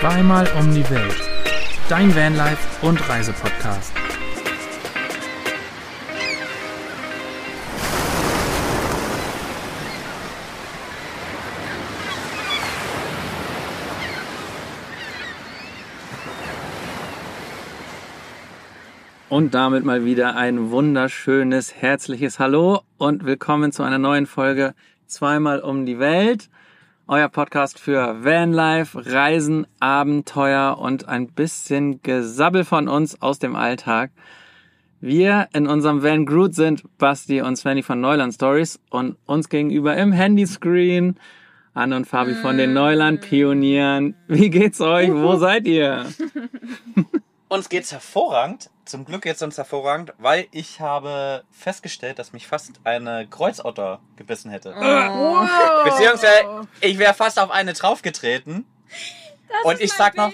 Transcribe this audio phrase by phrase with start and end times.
[0.00, 1.16] Zweimal um die Welt.
[1.88, 3.92] Dein Vanlife und Reisepodcast.
[19.28, 24.74] Und damit mal wieder ein wunderschönes, herzliches Hallo und willkommen zu einer neuen Folge
[25.08, 26.48] Zweimal um die Welt.
[27.10, 34.10] Euer Podcast für Vanlife, Reisen, Abenteuer und ein bisschen Gesabbel von uns aus dem Alltag.
[35.00, 39.96] Wir in unserem Van Groot sind Basti und Svenny von Neuland Stories und uns gegenüber
[39.96, 41.18] im Handyscreen
[41.72, 44.14] Anne und Fabi von den Neuland Pionieren.
[44.26, 45.10] Wie geht's euch?
[45.10, 46.04] Wo seid ihr?
[47.48, 48.70] Uns geht's hervorragend.
[48.84, 54.50] Zum Glück geht's uns hervorragend, weil ich habe festgestellt, dass mich fast eine Kreuzotter gebissen
[54.50, 54.74] hätte.
[54.74, 55.48] Wow.
[55.84, 58.66] Beziehungsweise ich wäre fast auf eine draufgetreten.
[59.48, 60.32] Das Und ist ich sag noch-.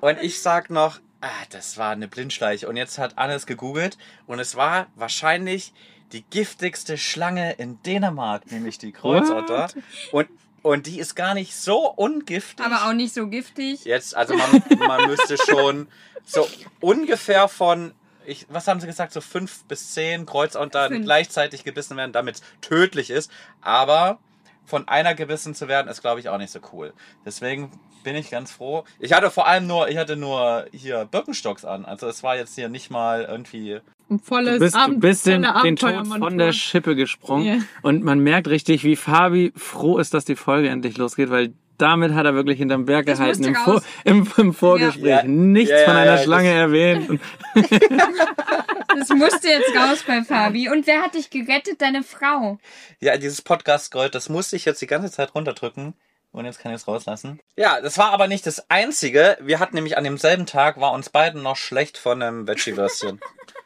[0.00, 2.68] Und ich sag noch, ah, das war eine Blindschleiche.
[2.68, 3.96] Und jetzt hat Anne es gegoogelt
[4.26, 5.72] und es war wahrscheinlich
[6.12, 9.68] die giftigste Schlange in Dänemark, nämlich die Kreuzotter.
[10.12, 10.28] Und,
[10.62, 12.64] und die ist gar nicht so ungiftig.
[12.64, 13.84] Aber auch nicht so giftig.
[13.84, 15.88] Jetzt, also man, man müsste schon
[16.24, 16.46] so
[16.80, 17.92] ungefähr von,
[18.26, 21.04] ich, was haben sie gesagt, so fünf bis zehn Kreuzottern Fünf.
[21.04, 23.30] gleichzeitig gebissen werden, damit es tödlich ist.
[23.60, 24.18] Aber
[24.66, 26.92] von einer gebissen zu werden, ist, glaube ich, auch nicht so cool.
[27.24, 27.72] Deswegen
[28.04, 28.84] bin ich ganz froh.
[28.98, 31.84] Ich hatte vor allem nur, ich hatte nur hier Birkenstocks an.
[31.84, 33.80] Also es war jetzt hier nicht mal irgendwie.
[34.10, 37.46] Ein volles Du bist, du Abend- bist den, den Tod von der Schippe gesprungen.
[37.46, 37.58] Ja.
[37.82, 42.12] Und man merkt richtig, wie Fabi froh ist, dass die Folge endlich losgeht, weil damit
[42.12, 45.04] hat er wirklich hinterm Berg Das gehalten im, Vor im, im Vorgespräch.
[45.04, 45.22] Ja.
[45.22, 47.20] Nichts Ja, ja, von einer ja, das- Schlange erwähnt.
[48.98, 50.68] Das musste jetzt raus bei Fabi.
[50.68, 51.80] Und wer hat dich gerettet?
[51.80, 52.58] Deine Frau.
[52.98, 55.94] Ja, dieses Podcast-Gold, das musste ich jetzt die ganze Zeit runterdrücken.
[56.32, 57.40] Und jetzt kann ich es rauslassen.
[57.56, 59.36] Ja, das war aber nicht das Einzige.
[59.40, 63.20] Wir hatten nämlich an demselben Tag, war uns beiden noch schlecht von einem Veggie-Würstchen.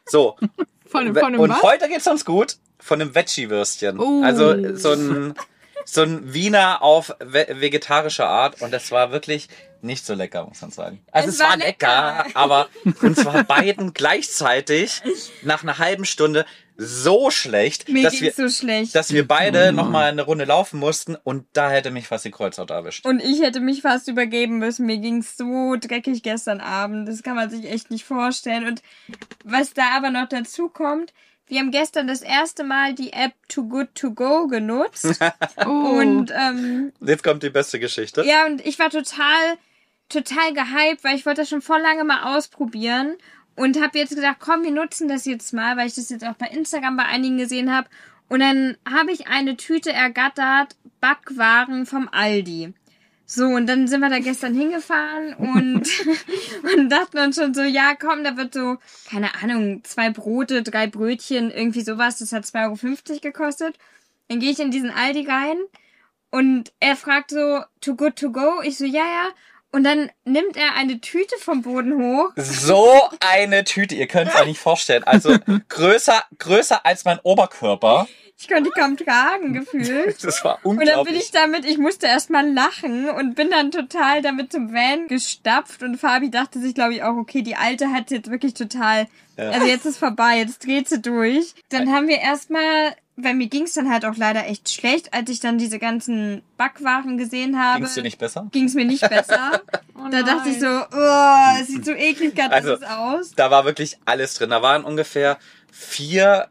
[0.06, 0.36] So.
[0.86, 1.62] Von, von Und was?
[1.62, 3.98] heute geht's uns gut von einem Veggie-Würstchen.
[3.98, 4.22] Oh.
[4.22, 5.34] Also so ein,
[5.86, 8.62] so ein Wiener auf ve vegetarische Art.
[8.62, 9.48] Und das war wirklich
[9.82, 11.00] nicht so lecker, muss man sagen.
[11.10, 12.38] Also es, Es war, war lecker, lecker.
[12.38, 12.68] aber
[13.02, 15.02] und zwar beiden gleichzeitig
[15.42, 16.46] nach einer halben Stunde
[16.76, 18.94] so schlecht, Mir dass wir, so schlecht.
[18.94, 22.30] dass wir beide noch mal eine Runde laufen mussten und da hätte mich fast die
[22.30, 23.06] Kreuzotter erwischt.
[23.06, 24.86] Und ich hätte mich fast übergeben müssen.
[24.86, 27.08] Mir ging's so dreckig gestern Abend.
[27.08, 28.66] Das kann man sich echt nicht vorstellen.
[28.66, 28.82] Und
[29.44, 31.12] was da aber noch dazu kommt,
[31.46, 35.20] wir haben gestern das erste Mal die App Too Good To Go genutzt.
[35.64, 36.00] Oh.
[36.00, 38.24] Und ähm, Jetzt kommt die beste Geschichte.
[38.26, 39.56] Ja, und ich war total,
[40.08, 43.16] total gehypt, weil ich wollte das schon vor lange mal ausprobieren
[43.56, 46.34] und habe jetzt gedacht, komm, wir nutzen das jetzt mal, weil ich das jetzt auch
[46.34, 47.88] bei Instagram bei einigen gesehen habe.
[48.28, 52.74] Und dann habe ich eine Tüte ergattert, Backwaren vom Aldi.
[53.26, 55.88] So, und dann sind wir da gestern hingefahren und,
[56.74, 58.78] und dachten uns schon so, ja, komm, da wird so,
[59.08, 63.78] keine Ahnung, zwei Brote, drei Brötchen, irgendwie sowas, das hat 2,50 Euro gekostet.
[64.28, 65.56] Dann gehe ich in diesen Aldi rein
[66.30, 68.60] und er fragt so, too good to go?
[68.62, 69.28] Ich so, ja, ja.
[69.74, 72.30] Und dann nimmt er eine Tüte vom Boden hoch.
[72.36, 75.02] So eine Tüte, ihr könnt es euch nicht vorstellen.
[75.02, 75.36] Also
[75.68, 78.06] größer, größer als mein Oberkörper.
[78.44, 80.16] Ich konnte die kaum tragen, gefühlt.
[80.22, 81.30] Das war Und dann bin ich unglaublich.
[81.32, 86.30] damit, ich musste erstmal lachen und bin dann total damit zum Van gestapft und Fabi
[86.30, 89.06] dachte sich, glaube ich, auch, okay, die Alte hat jetzt wirklich total,
[89.38, 89.50] Ja.
[89.50, 91.54] also jetzt ist vorbei, jetzt dreht sie durch.
[91.70, 95.40] Dann haben wir erstmal, weil mir ging's dann halt auch leider echt schlecht, als ich
[95.40, 97.80] dann diese ganzen Backwaren gesehen habe.
[97.80, 98.46] Ging's dir nicht besser?
[98.52, 99.62] Ging's mir nicht besser.
[99.96, 103.30] Oh da dachte ich so, oh, es sieht so eklig gerade Also, aus.
[103.36, 104.50] Da war wirklich alles drin.
[104.50, 105.38] Da waren ungefähr
[105.72, 106.48] vier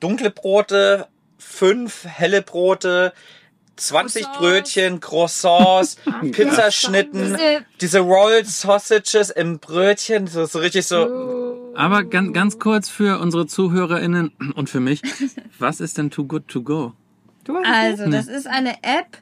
[0.00, 1.08] dunkle Brote,
[1.44, 3.12] fünf helle Brote,
[3.76, 4.38] 20 Croissants.
[4.38, 5.96] Brötchen, Croissants,
[6.32, 11.06] Pizzaschnitten, Diese- diese Rolled Sausages im Brötchen, so, so richtig so.
[11.08, 11.74] Oh.
[11.76, 15.02] Aber ganz, ganz kurz für unsere ZuhörerInnen und für mich.
[15.58, 16.92] Was ist denn Too Good To Go?
[17.64, 19.18] Also, das ist eine App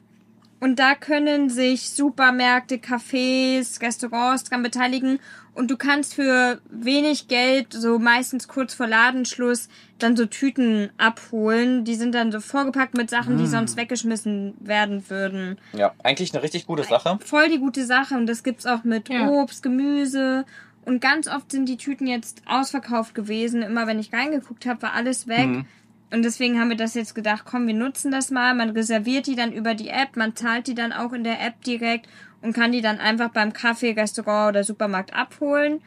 [0.59, 5.19] und da können sich Supermärkte, Cafés, Restaurants dran beteiligen
[5.53, 9.69] und du kannst für wenig Geld, so meistens kurz vor Ladenschluss,
[9.99, 11.85] dann so Tüten abholen.
[11.85, 15.59] Die sind dann so vorgepackt mit Sachen, die sonst weggeschmissen werden würden.
[15.73, 17.19] Ja, eigentlich eine richtig gute Sache.
[17.23, 19.29] Voll die gute Sache und das gibt's auch mit Ja.
[19.29, 20.45] Obst, Gemüse
[20.85, 23.61] und ganz oft sind die Tüten jetzt ausverkauft gewesen.
[23.61, 25.47] Immer wenn ich reingeguckt habe, war alles weg.
[25.47, 25.65] Mhm.
[26.11, 28.53] Und deswegen haben wir das jetzt gedacht, komm, wir nutzen das mal.
[28.53, 31.63] Man reserviert die dann über die App, man zahlt die dann auch in der App
[31.63, 32.07] direkt
[32.43, 35.81] und kann die dann einfach beim Kaffee, Restaurant oder Supermarkt abholen.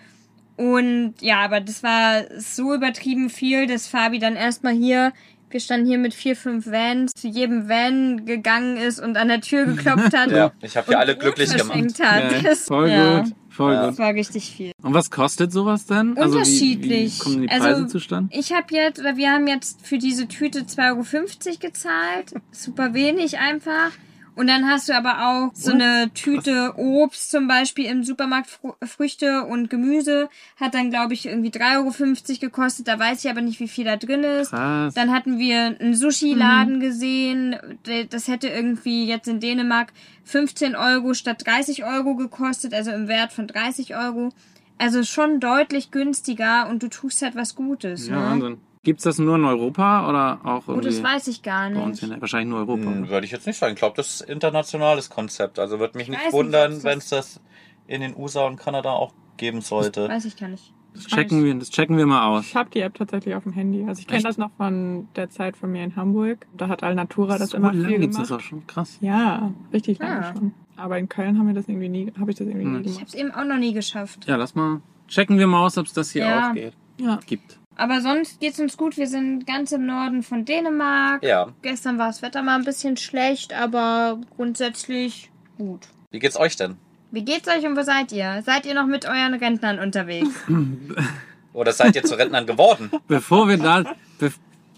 [0.56, 5.12] Und ja, aber das war so übertrieben viel, dass Fabi dann erstmal hier
[5.50, 9.40] wir standen hier mit vier, fünf Vans, zu jedem Van gegangen ist und an der
[9.40, 10.30] Tür geklopft hat.
[10.30, 12.00] Ja, ich habe hier alle glücklich gemacht.
[12.00, 12.44] Hat.
[12.44, 13.82] Das, Voll ja, gut, voll Ja.
[13.82, 13.90] gut.
[13.90, 14.72] Das war richtig viel.
[14.82, 16.16] Und was kostet sowas denn?
[16.18, 17.14] Also wie, Unterschiedlich.
[17.20, 18.36] wie kommen die Also, Preise zustande?
[18.36, 22.34] Ich habe jetzt, oder wir haben jetzt für diese Tüte 2,50 Euro gezahlt.
[22.50, 23.92] Super wenig einfach.
[24.36, 28.74] Und dann hast du aber auch so eine Tüte Obst zum Beispiel im Supermarkt, Fru
[28.84, 30.28] Früchte und Gemüse.
[30.60, 32.86] Hat dann, glaube ich, irgendwie 3,50 Euro gekostet.
[32.86, 34.50] Da weiß ich aber nicht, wie viel da drin ist.
[34.50, 34.92] Krass.
[34.94, 37.56] Dann hatten wir einen Sushi-Laden gesehen.
[37.86, 39.92] Der- Das hätte irgendwie jetzt in Dänemark
[40.24, 44.30] 15 Euro statt 30 Euro gekostet, also im Wert von 30 Euro.
[44.78, 48.08] Also schon deutlich günstiger und du tust halt was Gutes.
[48.08, 48.30] Ja, ne?
[48.42, 48.58] Wahnsinn.
[48.86, 52.00] Gibt's das nur in Europa oder auch Oh, irgendwie das weiß ich gar bei uns
[52.00, 52.12] nicht.
[52.12, 52.84] in, wahrscheinlich nur Europa.
[52.84, 53.72] Hm, Würde ich jetzt nicht sagen.
[53.72, 55.58] Ich glaube, das ist ein internationales Konzept.
[55.58, 57.40] Also würde mich nicht nicht, wundern, wenn es das
[57.88, 60.08] in den USA und Kanada auch geben sollte.
[60.08, 60.72] Weiß ich gar nicht.
[60.94, 62.46] Das checken wir, das checken wir mal aus.
[62.46, 63.84] Ich habe die App tatsächlich auf dem Handy.
[63.86, 66.46] Also ich kenne das noch von der Zeit von mir in Hamburg.
[66.56, 68.30] Da hat Alnatura das so immer lange viel gibt's gemacht.
[68.30, 68.66] das auch schon.
[68.68, 68.98] Krass.
[69.00, 70.32] Ja, richtig lange Ah.
[70.32, 70.54] schon.
[70.76, 72.72] Aber in Köln haben wir das irgendwie nie, habe ich das irgendwie Hm.
[72.74, 73.00] nie Ich gemacht.
[73.00, 74.26] habe es eben auch noch nie geschafft.
[74.28, 74.80] Ja, lass mal.
[75.08, 76.50] Checken wir mal aus, ob es das hier Ja.
[76.50, 76.72] auch geht.
[76.98, 77.18] Ja.
[77.26, 77.58] gibt.
[77.76, 78.96] Aber sonst geht's uns gut.
[78.96, 81.22] Wir sind ganz im Norden von Dänemark.
[81.22, 81.52] Ja.
[81.62, 85.88] Gestern war das Wetter mal ein bisschen schlecht, aber grundsätzlich gut.
[86.10, 86.76] Wie geht's euch denn?
[87.10, 88.42] Wie geht's euch und wo seid ihr?
[88.44, 90.30] Seid ihr noch mit euren Rentnern unterwegs?
[91.52, 92.90] Oder seid ihr zu Rentnern geworden?
[93.08, 93.84] Bevor wir da,
[94.18, 94.32] be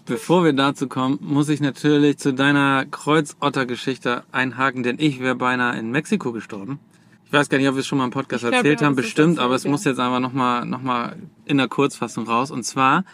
[0.05, 5.77] bevor wir dazu kommen, muss ich natürlich zu deiner Kreuzotter-Geschichte einhaken, denn ich wäre beinahe
[5.77, 6.79] in Mexiko gestorben.
[7.29, 8.95] Ich weiß gar nicht, ob wir es schon mal im Podcast glaub, erzählt ja, haben,
[8.95, 9.69] bestimmt, erzählt, aber es ja.
[9.69, 11.15] muss jetzt einfach nochmal noch mal
[11.45, 12.49] in der Kurzfassung raus.
[12.49, 13.05] Und zwar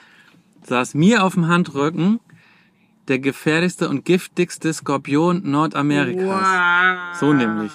[0.63, 2.21] saß mir auf dem Handrücken
[3.09, 7.19] der gefährlichste und giftigste Skorpion Nordamerikas.
[7.19, 7.73] So nämlich.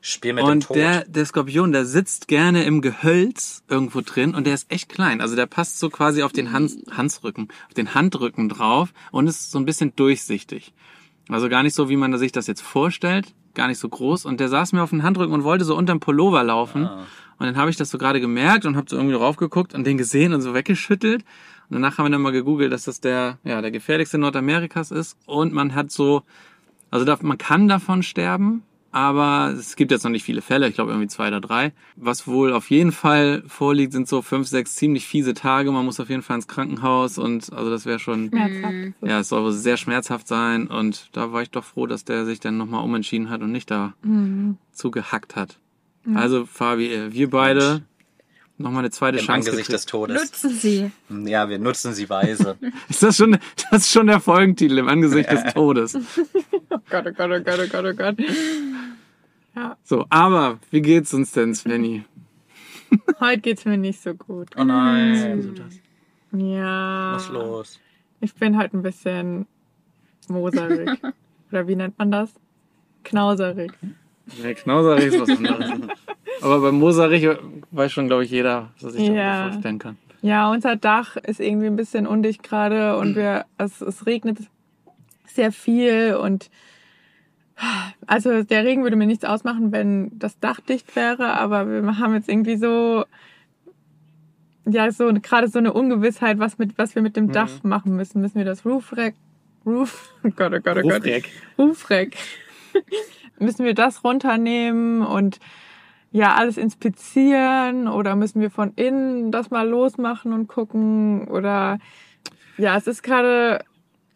[0.00, 0.76] Spiel mit dem Und Tod.
[0.78, 5.20] der, der Skorpion, der sitzt gerne im Gehölz irgendwo drin und der ist echt klein.
[5.20, 9.50] Also der passt so quasi auf den Hans, Hansrücken, auf den Handrücken drauf und ist
[9.50, 10.72] so ein bisschen durchsichtig.
[11.28, 14.24] Also gar nicht so, wie man sich das jetzt vorstellt, gar nicht so groß.
[14.24, 16.86] Und der saß mir auf den Handrücken und wollte so unterm Pullover laufen.
[16.86, 17.06] Ah.
[17.38, 19.84] Und dann habe ich das so gerade gemerkt und habe so irgendwie drauf geguckt und
[19.84, 21.22] den gesehen und so weggeschüttelt.
[21.68, 25.16] Und danach haben wir dann mal gegoogelt, dass das der, ja, der gefährlichste Nordamerikas ist.
[25.26, 26.22] Und man hat so,
[26.90, 30.90] also man kann davon sterben, aber es gibt jetzt noch nicht viele Fälle, ich glaube
[30.92, 31.72] irgendwie zwei oder drei.
[31.96, 35.72] Was wohl auf jeden Fall vorliegt, sind so fünf, sechs ziemlich fiese Tage.
[35.72, 38.74] Man muss auf jeden Fall ins Krankenhaus und also das wäre schon, Schmerzhaft.
[39.02, 40.66] ja, es soll wohl sehr schmerzhaft sein.
[40.68, 43.70] Und da war ich doch froh, dass der sich dann nochmal umentschieden hat und nicht
[43.70, 44.58] da Mhm.
[44.72, 45.58] zugehackt hat.
[46.14, 47.82] Also Fabi, wir beide
[48.62, 49.50] nochmal eine zweite Im Chance.
[49.50, 49.90] Angesicht des gekriegt.
[49.90, 50.22] Todes.
[50.22, 50.90] Nutzen Sie.
[51.30, 52.56] Ja, wir nutzen sie weise.
[52.88, 53.38] Ist das schon,
[53.70, 55.94] das ist schon der Folgentitel im Angesicht des Todes.
[56.70, 58.16] Oh Gott, oh Gott, oh Gott, oh Gott, oh Gott.
[59.54, 62.04] Ja, So, aber wie geht's uns denn, Svenny?
[63.20, 64.48] heute geht's mir nicht so gut.
[64.56, 65.70] Oh nein.
[66.32, 67.12] Ja.
[67.14, 67.80] Was ist los?
[68.20, 69.46] Ich bin halt ein bisschen
[70.28, 70.88] moserig.
[71.50, 72.30] Oder wie nennt man das?
[73.04, 73.72] Knauserig.
[74.42, 75.70] Nee, Knauserig ist was anderes.
[76.42, 77.28] aber beim Moserich
[77.70, 79.50] weiß schon, glaube ich, jeder, was ich Ja.
[79.50, 79.98] vorstellen kann.
[80.22, 84.38] Ja, unser Dach ist irgendwie ein bisschen undicht gerade und wir, es, es regnet
[85.26, 86.50] sehr viel und
[88.06, 92.14] also der Regen würde mir nichts ausmachen, wenn das Dach dicht wäre, aber wir haben
[92.14, 93.04] jetzt irgendwie so
[94.64, 98.20] ja so gerade so eine Ungewissheit, was mit was wir mit dem Dach machen müssen.
[98.20, 99.14] Müssen wir das Roofrack
[99.66, 101.02] Roof oh Gott, oh Gott, oh Gott.
[101.02, 101.28] Rufreck.
[101.58, 102.16] Roofrack.
[103.42, 105.38] Müssen wir das runternehmen und
[106.12, 111.78] ja, alles inspizieren oder müssen wir von innen das mal losmachen und gucken oder
[112.58, 113.64] ja, es ist gerade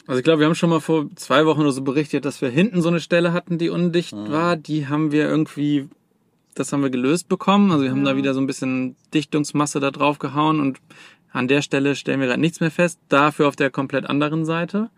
[0.06, 2.50] Also ich glaube, wir haben schon mal vor zwei Wochen oder so berichtet, dass wir
[2.50, 4.56] hinten so eine Stelle hatten, die undicht war.
[4.56, 5.88] Die haben wir irgendwie,
[6.54, 7.72] das haben wir gelöst bekommen.
[7.72, 10.80] Also wir haben da wieder so ein bisschen Dichtungsmasse da drauf gehauen und
[11.32, 13.00] an der Stelle stellen wir gerade nichts mehr fest.
[13.08, 14.90] Dafür auf der komplett anderen Seite.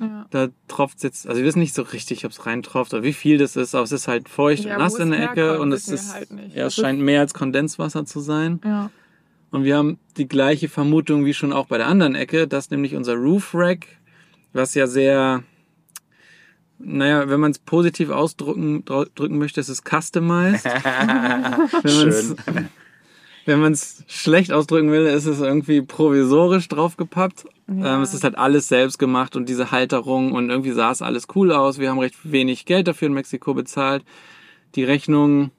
[0.00, 0.26] Ja.
[0.30, 3.38] Da tropft jetzt, also wir wissen nicht so richtig, ob es reintropft oder wie viel
[3.38, 5.72] das ist, aber es ist halt feucht Ja, und nass in es der Ecke und
[5.72, 6.54] es ist, halt nicht.
[6.56, 8.60] ja, es scheint mehr als Kondenswasser zu sein.
[8.64, 8.90] ja.
[9.50, 12.96] Und wir haben die gleiche Vermutung wie schon auch bei der anderen Ecke, dass nämlich
[12.96, 13.86] unser Roof Rack,
[14.52, 15.44] was ja sehr,
[16.80, 20.64] naja, wenn man es positiv ausdrücken drü- drücken möchte, ist es customized.
[21.82, 22.36] wenn Schön.
[23.46, 27.44] Wenn man es schlecht ausdrücken will, ist es irgendwie provisorisch draufgepappt.
[27.68, 27.96] Ja.
[27.96, 31.26] Ähm, es ist halt alles selbst gemacht und diese Halterung und irgendwie sah es alles
[31.34, 31.78] cool aus.
[31.78, 34.02] Wir haben recht wenig Geld dafür in Mexiko bezahlt.
[34.74, 35.50] Die Rechnung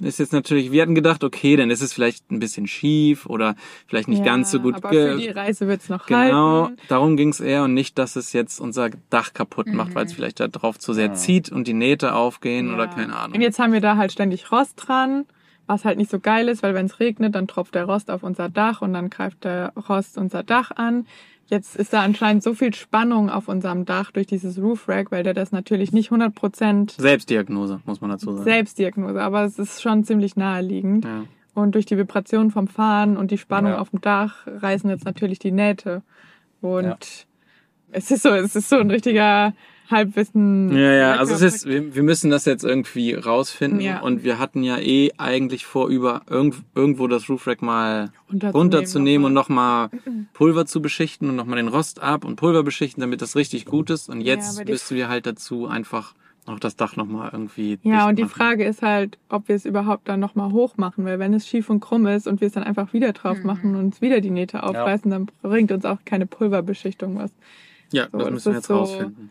[0.00, 3.54] ist jetzt natürlich, wir hatten gedacht, okay, dann ist es vielleicht ein bisschen schief oder
[3.86, 6.76] vielleicht nicht ja, ganz so gut Aber für die Reise wird's noch Genau, halten.
[6.88, 9.94] darum ging es eher und nicht, dass es jetzt unser Dach kaputt macht, Mhm.
[9.96, 12.74] weil es vielleicht da drauf zu sehr zieht und die Nähte aufgehen Ja.
[12.74, 13.34] oder keine Ahnung.
[13.36, 15.26] Und jetzt haben wir da halt ständig Rost dran,
[15.70, 18.22] was halt nicht so geil ist, weil wenn es regnet, dann tropft der Rost auf
[18.22, 21.06] unser Dach und dann greift der Rost unser Dach an.
[21.46, 25.22] jetzt ist da anscheinend so viel Spannung auf unserem Dach durch dieses Roof Rack, weil
[25.24, 28.44] der das natürlich nicht 100% Selbstdiagnose, muss man dazu sagen.
[28.44, 31.04] Selbstdiagnose, aber es ist schon ziemlich naheliegend.
[31.04, 31.24] ja.
[31.52, 33.78] Und durch die Vibration vom Fahren und die Spannung Ja.
[33.80, 36.02] auf dem Dach reißen jetzt natürlich die Nähte.
[36.60, 36.96] Und Ja.
[37.90, 39.52] es ist so, es ist so ein richtiger
[39.90, 40.70] Halbwissen.
[40.76, 44.00] Ja, ja, also es ist, wir, wir müssen das jetzt irgendwie rausfinden Ja.
[44.00, 49.24] und wir hatten ja eh eigentlich vor, über irgend, irgendwo das Roofrack mal Runterzunehmen runterzunehmen
[49.26, 49.90] und nochmal.
[50.32, 53.90] Pulver zu beschichten und nochmal den Rost ab und Pulver beschichten, damit das richtig gut
[53.90, 54.08] ist.
[54.08, 56.14] Und Ja, jetzt die- müssen wir halt dazu einfach
[56.46, 58.34] noch das Dach nochmal irgendwie Ja, dicht und die machen.
[58.34, 61.68] Frage ist halt, ob wir es überhaupt dann nochmal hoch machen, weil wenn es schief
[61.68, 63.46] und krumm ist und wir es dann einfach wieder drauf Mhm.
[63.46, 67.30] machen und uns wieder die Nähte aufreißen, dann bringt uns auch keine Pulverbeschichtung was.
[67.92, 69.30] Ja, So, das das müssen wir ist jetzt so- rausfinden.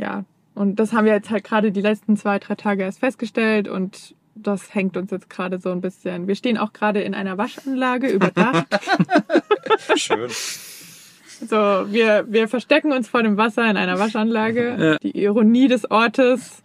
[0.00, 3.68] Ja, und das haben wir jetzt halt gerade die letzten zwei, drei Tage erst festgestellt
[3.68, 6.26] und das hängt uns jetzt gerade so ein bisschen.
[6.26, 8.66] Wir stehen auch gerade in einer Waschanlage überdacht.
[9.96, 10.30] Schön.
[10.30, 11.56] so,
[11.92, 14.76] wir, wir verstecken uns vor dem Wasser in einer Waschanlage.
[14.78, 14.96] Ja.
[14.98, 16.62] Die Ironie des Ortes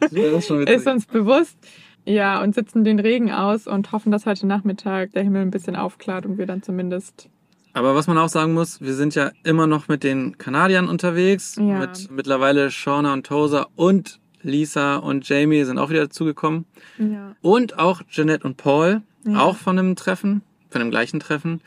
[0.00, 1.56] ist ist uns bewusst.
[2.04, 5.76] Ja, und sitzen den Regen aus und hoffen, dass heute Nachmittag der Himmel ein bisschen
[5.76, 7.30] aufklart und wir dann zumindest.
[7.72, 11.56] Aber was man auch sagen muss, wir sind ja immer noch mit den Kanadiern unterwegs.
[11.56, 11.78] Ja.
[11.80, 16.64] Mit mittlerweile Shauna und Tosa und Lisa und Jamie sind auch wieder dazugekommen.
[16.98, 17.34] Ja.
[17.42, 19.40] Und auch Jeanette und Paul, Ja.
[19.40, 21.60] auch von einem Treffen, von dem gleichen Treffen.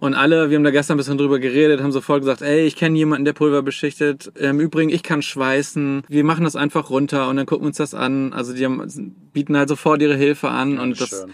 [0.00, 2.76] Und alle, wir haben da gestern ein bisschen drüber geredet, haben sofort gesagt, ey, ich
[2.76, 4.30] kenne jemanden, der Pulver beschichtet.
[4.36, 6.04] Im Übrigen, ich kann schweißen.
[6.08, 8.32] Wir machen das einfach runter und dann gucken wir uns das an.
[8.32, 8.80] Also die haben,
[9.32, 10.78] bieten halt sofort ihre Hilfe an.
[10.78, 11.30] und das, Schön.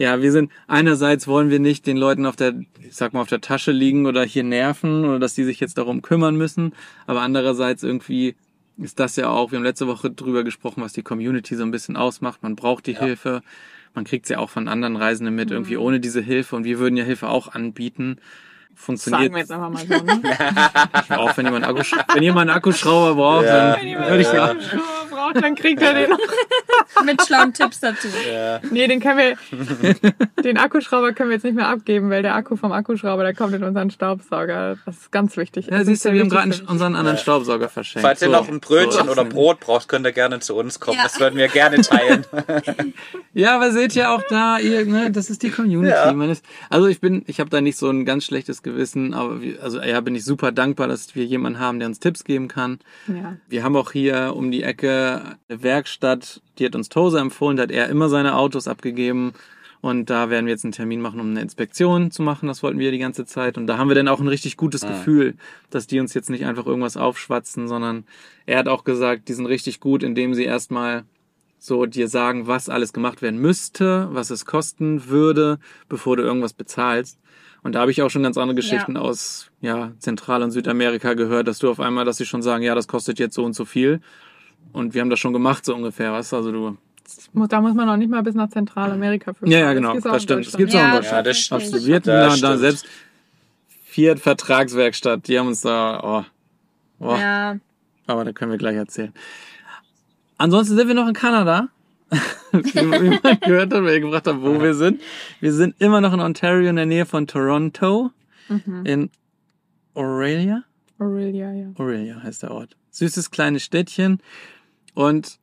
[0.00, 3.28] Ja, wir sind, einerseits wollen wir nicht den Leuten auf der, ich sag mal, auf
[3.28, 6.72] der Tasche liegen oder hier nerven oder dass die sich jetzt darum kümmern müssen.
[7.06, 8.34] Aber andererseits irgendwie
[8.78, 11.70] ist das ja auch, wir haben letzte Woche drüber gesprochen, was die Community so ein
[11.70, 12.42] bisschen ausmacht.
[12.42, 13.00] Man braucht die Ja.
[13.00, 13.42] Hilfe.
[13.92, 15.82] Man kriegt sie ja auch von anderen Reisenden mit, irgendwie Mhm.
[15.82, 16.56] ohne diese Hilfe.
[16.56, 18.16] Und wir würden ja Hilfe auch anbieten.
[18.74, 20.04] Funktioniert Sagen wir jetzt einfach mal so.
[20.04, 21.18] Ne?
[21.18, 23.76] auch, wenn jemand, Akkusch wenn jemand einen Akkuschrauber braucht, Ja.
[23.76, 24.58] dann würde ich sagen.
[25.10, 26.10] Braucht, dann kriegt er den.
[27.04, 28.08] Mit schlauen Tipps dazu.
[28.30, 28.60] Ja.
[28.70, 29.36] Nee, den können wir,
[30.44, 33.54] den Akkuschrauber können wir jetzt nicht mehr abgeben, weil der Akku vom Akkuschrauber, der kommt
[33.54, 34.76] in unseren Staubsauger.
[34.84, 35.66] Das ist ganz wichtig.
[35.66, 38.06] Ja, Das siehst du, wir haben gerade unseren anderen Staubsauger verschenkt.
[38.06, 38.32] Falls ihr So.
[38.32, 39.12] noch ein Brötchen So.
[39.12, 40.96] oder Brot braucht, könnt ihr gerne zu uns kommen.
[40.98, 41.04] Ja.
[41.04, 42.24] Das würden wir gerne teilen.
[43.32, 45.94] Ja, aber seht ihr auch da, ihr, ne, das ist die Community.
[45.94, 46.12] Ja.
[46.12, 49.40] Man ist, also ich bin, ich habe da nicht so ein ganz schlechtes Gewissen, aber
[49.40, 52.48] wir, also ja, bin ich super dankbar, dass wir jemanden haben, der uns Tipps geben
[52.48, 52.80] kann.
[53.06, 53.36] Ja.
[53.48, 54.99] Wir haben auch hier um die Ecke
[55.48, 59.32] eine Werkstatt, die hat uns Tosa empfohlen, da hat er immer seine Autos abgegeben.
[59.82, 62.48] Und da werden wir jetzt einen Termin machen, um eine Inspektion zu machen.
[62.48, 63.56] Das wollten wir die ganze Zeit.
[63.56, 65.36] Und da haben wir dann auch ein richtig gutes Gefühl,
[65.70, 68.04] dass die uns jetzt nicht einfach irgendwas aufschwatzen, sondern
[68.44, 71.04] er hat auch gesagt, die sind richtig gut, indem sie erstmal
[71.58, 76.52] so dir sagen, was alles gemacht werden müsste, was es kosten würde, bevor du irgendwas
[76.52, 77.18] bezahlst.
[77.62, 81.46] Und da habe ich auch schon ganz andere Geschichten aus ja, Zentral- und Südamerika gehört,
[81.46, 83.66] dass du auf einmal, dass sie schon sagen, ja, das kostet jetzt so und so
[83.66, 84.00] viel.
[84.72, 86.36] Und wir haben das schon gemacht, so ungefähr, weißt du?
[86.36, 86.76] Also du.
[87.48, 90.20] Da muss man noch nicht mal bis nach Zentralamerika für Ja, ja, genau, das in
[90.20, 90.46] stimmt.
[90.46, 90.56] Das Deutschland.
[90.58, 91.12] gibt's auch in Deutschland.
[91.16, 91.62] Ja, das stimmt.
[91.62, 91.86] Absolut.
[91.86, 92.86] Wir Das da, selbst
[93.84, 96.00] Fiat Vertragswerkstatt, die haben uns da,
[97.00, 97.56] oh, oh, Ja.
[98.06, 99.12] aber da können wir gleich erzählen.
[100.38, 101.68] Ansonsten sind wir noch in Kanada.
[102.52, 105.00] wie, man gehört hat, ich gefragt habe, wo wir sind.
[105.40, 108.10] Wir sind immer noch in Ontario in der Nähe von Toronto.
[108.48, 108.86] Mhm.
[108.86, 109.10] In
[109.94, 110.62] Aurelia?
[111.00, 111.72] Aurelia, ja.
[111.76, 112.76] Aurelia heißt der Ort.
[112.90, 114.20] Süßes kleines Städtchen
[114.94, 115.38] und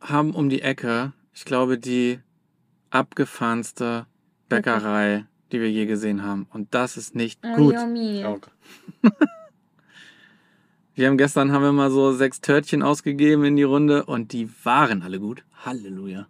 [0.00, 2.20] haben um die Ecke, ich glaube, die
[2.90, 4.06] abgefahrenste
[4.48, 6.46] Bäckerei, die wir je gesehen haben.
[6.52, 7.74] Und das ist nicht Oh, gut.
[7.74, 8.24] yummy.
[8.24, 8.38] Oh,
[10.94, 14.50] Wir haben gestern haben wir mal so sechs Törtchen ausgegeben in die Runde und die
[14.64, 15.44] waren alle gut.
[15.64, 16.26] Halleluja.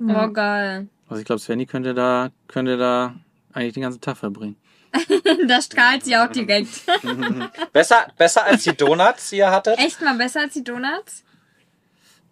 [0.00, 0.88] Oh, geil.
[1.08, 3.16] Also ich glaube, Svenny könnte da, könnte da
[3.52, 4.56] eigentlich den ganzen Tag verbringen.
[5.48, 6.82] Da strahlt sie auch direkt.
[7.72, 9.78] Besser, besser als die Donuts, die ihr hattet?
[9.78, 11.24] Echt mal besser als die Donuts?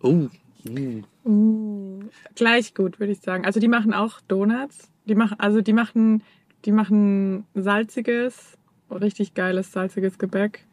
[0.03, 0.29] Oh.
[0.69, 1.03] Uh.
[1.25, 2.01] Uh,
[2.35, 3.45] gleich gut, würde ich sagen.
[3.45, 4.91] Also die machen auch Donuts.
[5.07, 6.23] Die machen, also die machen,
[6.65, 8.57] die machen salziges,
[8.91, 10.65] richtig geiles salziges Gebäck.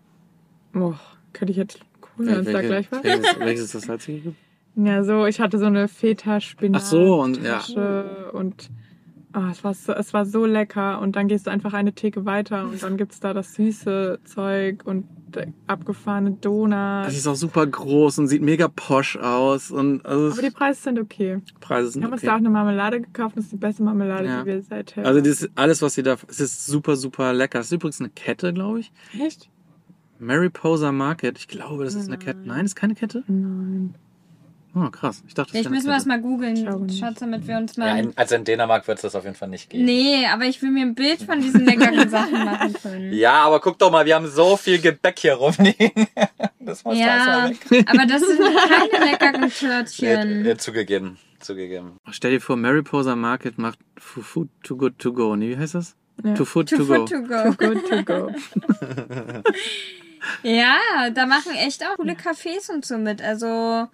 [0.76, 0.96] Oh,
[1.34, 1.80] könnte ich jetzt
[2.18, 3.04] cool, wenn es da gleich was.
[3.04, 4.34] welches, welches ist das salzige?
[4.76, 7.62] Ja, so, ich hatte so eine feta spinat Ach so, und ja.
[8.32, 8.72] und
[9.34, 11.00] ah, es, war so, es war so lecker.
[11.02, 14.84] Und dann gehst du einfach eine Theke weiter und dann gibt's da das süße Zeug
[14.86, 17.14] und äh, abgefahrene Das Donuts.
[17.18, 21.00] ist auch super groß und sieht mega posch aus und also Aber die Preise sind
[21.00, 21.40] okay.
[21.60, 22.40] Preise Wir sind haben uns da auch okay.
[22.46, 23.36] eine Marmelade gekauft.
[23.38, 24.42] Das ist die beste Marmelade, Ja.
[24.42, 27.60] die wir seither Also das ist alles, was sie da, es ist super, super lecker.
[27.60, 28.92] Es ist übrigens eine Kette, glaube ich.
[29.20, 29.50] Echt?
[30.20, 31.38] Mariposa Market.
[31.38, 32.18] Ich glaube, das ist eine.
[32.18, 32.40] Kette.
[32.46, 33.24] Nein, ist keine Kette?
[33.28, 33.96] Nein.
[34.76, 35.22] Oh, krass.
[35.28, 36.90] Ich dachte, Vielleicht müssen wir das mal googeln.
[36.90, 37.90] Schatz, damit wir uns mal...
[37.90, 39.86] Ja, in, also in Dänemark wird es das auf jeden Fall nicht geben.
[39.86, 43.14] nee, aber ich will mir ein Bild von diesen leckeren Sachen machen können.
[43.14, 45.92] Ja, aber guck doch mal, wir haben so viel Gebäck hier rumliegen.
[46.66, 47.86] Das muss Ja, weg.
[47.90, 48.40] aber das sind
[48.90, 50.46] keine leckeren Nee, Törtchen.
[50.46, 51.98] äh, zugegeben, zugegeben.
[52.10, 55.36] Stell dir vor, Mariposa Market macht Food Too Good To Go.
[55.36, 55.96] Nee, wie heißt das?
[56.24, 56.34] Ja.
[56.36, 57.18] Too Food Too To, food Go.
[57.18, 57.54] to go.
[57.58, 58.32] Good to go.
[60.44, 60.78] Ja,
[61.14, 63.22] da machen echt auch coole Cafés und so mit.
[63.22, 63.88] Also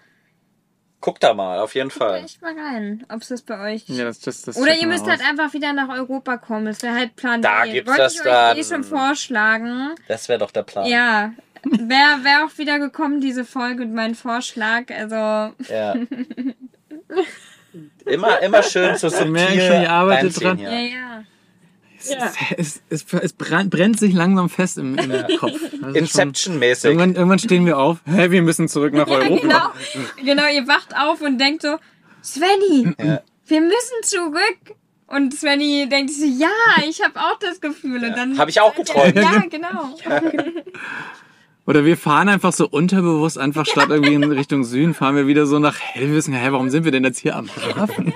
[1.02, 2.24] Guck da mal, auf jeden guckt Fall.
[2.26, 3.84] echt mal rein, ob es das bei euch.
[3.88, 5.10] Ja, das, das, das Oder ihr müsst aus.
[5.10, 6.66] halt einfach wieder nach Europa kommen.
[6.66, 7.72] Das wäre halt Plan Da B.
[7.72, 8.58] gibt's Wollte das ich euch dann.
[8.58, 9.96] eh schon vorschlagen.
[10.10, 10.86] Das wäre doch der Plan.
[10.88, 11.32] Ja,
[11.64, 14.92] wäre wär auch wieder gekommen, diese Folge und mein Vorschlag.
[14.92, 15.16] Also,
[15.74, 15.96] Ja.
[18.06, 20.58] Immer, immer schön zu Wir merken schon, ihr arbeitet reinziehen dran.
[20.58, 20.72] hier.
[20.72, 21.24] ja, ja.
[22.00, 22.16] Es,
[22.58, 25.60] es, es, es brennt, brennt sich langsam fest im, im Kopf.
[25.94, 26.86] Inception-mäßig.
[26.86, 27.98] Irgendwann, irgendwann stehen wir auf.
[28.06, 29.74] Hä, wir müssen zurück nach Ja, Europa.
[29.94, 30.06] genau.
[30.24, 31.78] Genau, ihr wacht auf und denkt so,
[32.24, 33.22] Svenny, Ja.
[33.48, 34.76] wir müssen zurück.
[35.08, 38.04] Und Svenny denkt sich, so, ja, ich habe auch das Gefühl.
[38.04, 39.16] Und dann Hab ich auch geträumt.
[39.16, 39.98] Ja, genau.
[41.66, 45.46] Oder wir fahren einfach so unterbewusst einfach statt irgendwie in Richtung Süden, fahren wir wieder
[45.46, 46.34] so nach Hellwissen.
[46.34, 48.12] Hä, warum sind wir denn jetzt hier am Hafen?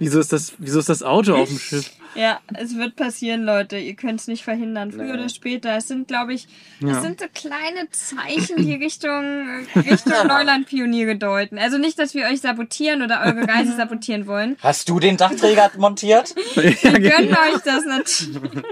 [0.00, 1.90] Wieso ist das, wieso ist das Auto auf dem Schiff?
[2.16, 3.76] Ja, es wird passieren, Leute.
[3.78, 4.90] Ihr könnt es nicht verhindern.
[4.90, 5.76] Früher oder später.
[5.76, 6.48] Es sind, glaube ich,
[6.80, 6.96] Ja.
[6.96, 11.56] es sind so kleine Zeichen, die Richtung, Richtung Neuland-Pioniere deuten.
[11.58, 14.56] Also nicht, dass wir euch sabotieren oder eure Reise sabotieren wollen.
[14.60, 16.34] Hast du den Dachträger montiert?
[16.56, 18.64] ja, Wir gönnen euch das natürlich.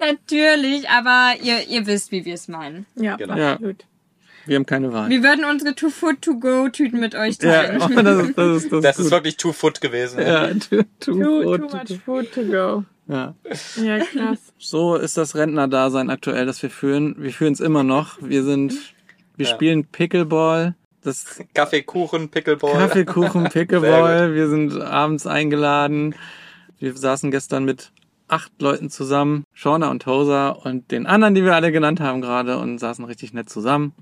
[0.00, 2.86] natürlich, aber ihr, ihr wisst, wie wir es meinen.
[2.96, 3.36] Ja, Genau.
[3.36, 3.52] Ja.
[3.52, 3.84] absolut.
[4.46, 5.08] Wir haben keine Wahl.
[5.10, 7.82] Wir würden unsere Too Food To Go Tüten mit euch Ja, teilen.
[7.82, 10.20] oh, das ist, das ist, das Das ist ist wirklich too foot gewesen.
[10.20, 12.84] ja, too, too, Too, good, too much food to go.
[13.08, 13.34] ja.
[13.82, 14.38] Ja, krass.
[14.58, 17.16] So ist das Rentnerdasein aktuell, das wir führen.
[17.18, 18.18] Wir führen es immer noch.
[18.20, 18.74] Wir sind,
[19.36, 19.52] wir Ja.
[19.54, 20.74] spielen Pickleball.
[21.02, 22.72] Das Kaffee, Kuchen, Pickleball.
[22.78, 24.34] Kaffeekuchen, Pickleball.
[24.34, 26.14] Wir sind abends eingeladen.
[26.78, 27.92] Wir saßen gestern mit
[28.26, 32.58] acht Leuten zusammen, Shauna und Tosa und den anderen, die wir alle genannt haben gerade
[32.58, 33.92] und saßen richtig nett zusammen.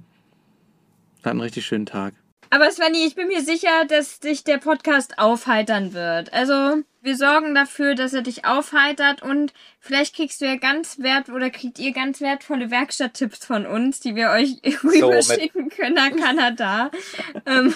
[1.24, 2.14] Hatten einen richtig schönen Tag.
[2.50, 6.34] Aber Svenny, ich bin mir sicher, dass dich der Podcast aufheitern wird.
[6.34, 11.30] Also, wir sorgen dafür, dass er dich aufheitert und vielleicht kriegst du ja ganz wert
[11.30, 16.90] oder kriegt ihr ganz wertvolle Werkstatttipps von uns, die wir euch rüberschicken können nach Kanada.
[17.46, 17.68] ähm,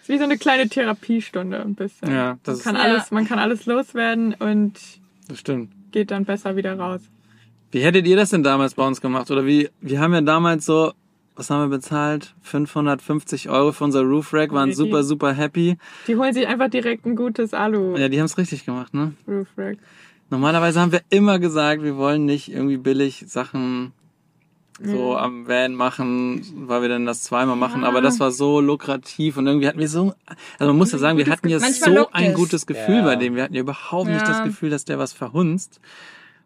[0.00, 2.10] ist wie so eine kleine Therapiestunde ein bisschen.
[2.10, 4.72] Ja, das man, kann ist- alles, man kann alles loswerden und
[5.28, 5.70] Das stimmt.
[5.92, 7.02] geht dann besser wieder raus.
[7.70, 9.30] Wie hättet ihr das denn damals bei uns gemacht?
[9.30, 10.92] Oder wie, wir haben ja damals so,
[11.36, 12.34] was haben wir bezahlt?
[12.42, 14.76] 550 Euro für unser Roof Rack, waren Okay.
[14.76, 15.76] super, super happy.
[16.06, 19.12] Die holen sich einfach direkt ein gutes Ja, Alu-Roof die haben es richtig gemacht, ne?
[19.56, 19.78] Rack.
[20.30, 23.92] Normalerweise haben wir immer gesagt, wir wollen nicht irgendwie billig Sachen
[24.82, 25.16] so Mhm.
[25.16, 27.82] am Van machen, weil wir dann das zweimal machen.
[27.82, 27.88] Ja.
[27.88, 30.14] Aber das war so lukrativ und irgendwie hatten wir so,
[30.58, 32.34] also man muss ja sagen, wir hatten ja so ein es.
[32.36, 33.04] gutes Gefühl Ja.
[33.04, 33.36] bei dem.
[33.36, 34.26] Wir hatten ja überhaupt nicht Ja.
[34.26, 35.80] das Gefühl, dass der was verhunzt,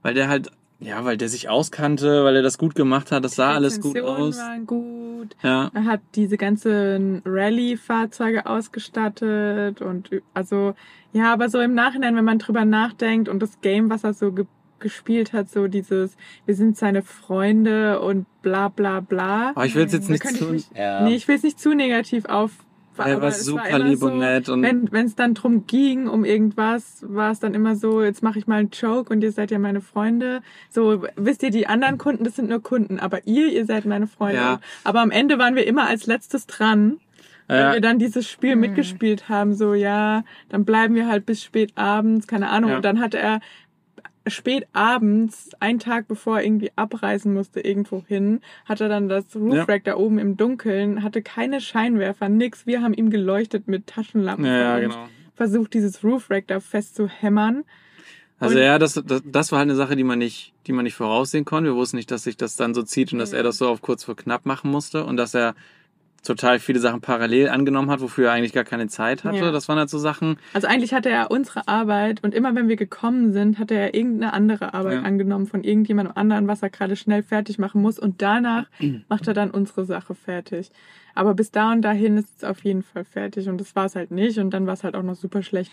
[0.02, 3.34] weil der halt, ja, weil der sich auskannte, weil er das gut gemacht hat, das
[3.34, 4.38] sah alles gut aus.
[4.38, 5.36] waren gut.
[5.42, 5.70] Ja.
[5.74, 10.74] Er hat diese ganzen Rallye-Fahrzeuge ausgestattet und also
[11.12, 14.32] ja, aber so im Nachhinein, wenn man drüber nachdenkt und das Game, was er so
[14.32, 14.46] ge
[14.80, 19.48] gespielt hat, so dieses, wir sind seine Freunde und bla bla bla.
[19.50, 21.00] Aber ich will es jetzt nicht zu, mich- Ja.
[21.02, 22.52] Nee, ich will es nicht zu negativ auf.
[23.06, 26.08] Er aber war super immer lieb so, und nett und Wenn es dann drum ging,
[26.08, 29.32] um irgendwas, war es dann immer so, jetzt mache ich mal einen Joke und ihr
[29.32, 30.40] seid ja meine Freunde.
[30.70, 34.06] So, wisst ihr, die anderen Kunden, das sind nur Kunden, aber ihr, ihr seid meine
[34.06, 34.36] Freunde.
[34.36, 34.60] Ja.
[34.84, 36.98] Aber am Ende waren wir immer als letztes dran,
[37.46, 38.60] wenn ja, wir dann dieses Spiel Mhm.
[38.60, 39.54] mitgespielt haben.
[39.54, 42.70] So, ja, dann bleiben wir halt bis spät abends, keine Ahnung.
[42.70, 42.76] Ja.
[42.76, 43.40] Und dann hatte er
[44.30, 49.84] spät abends, einen Tag bevor er irgendwie abreisen musste irgendwo hin, hatte dann das Roofrack
[49.84, 52.66] da oben im Dunkeln, hatte keine Scheinwerfer, nix.
[52.66, 54.44] Wir haben ihm geleuchtet mit Taschenlampen.
[54.46, 55.08] ja, ja, genau.
[55.34, 57.64] Versucht dieses Roofrack da festzuhämmern.
[58.40, 60.84] Also Und- ja, das, das, das war halt eine Sache, die man nicht, die man
[60.84, 61.70] nicht voraussehen konnte.
[61.70, 63.82] Wir wussten nicht, dass sich das dann so zieht und dass er das so auf
[63.82, 65.54] kurz vor knapp machen musste und dass er
[66.22, 69.36] total viele Sachen parallel angenommen hat, wofür er eigentlich gar keine Zeit hatte.
[69.38, 69.52] Ja.
[69.52, 70.36] Das waren halt so Sachen.
[70.52, 74.32] Also eigentlich hatte er unsere Arbeit und immer wenn wir gekommen sind, hatte er irgendeine
[74.32, 75.02] andere Arbeit Ja.
[75.02, 78.66] angenommen von irgendjemandem anderen, was er gerade schnell fertig machen muss und danach
[79.08, 80.70] macht er dann unsere Sache fertig.
[81.14, 83.96] Aber bis da und dahin ist es auf jeden Fall fertig und das war es
[83.96, 85.72] halt nicht und dann war es halt auch noch super schlecht.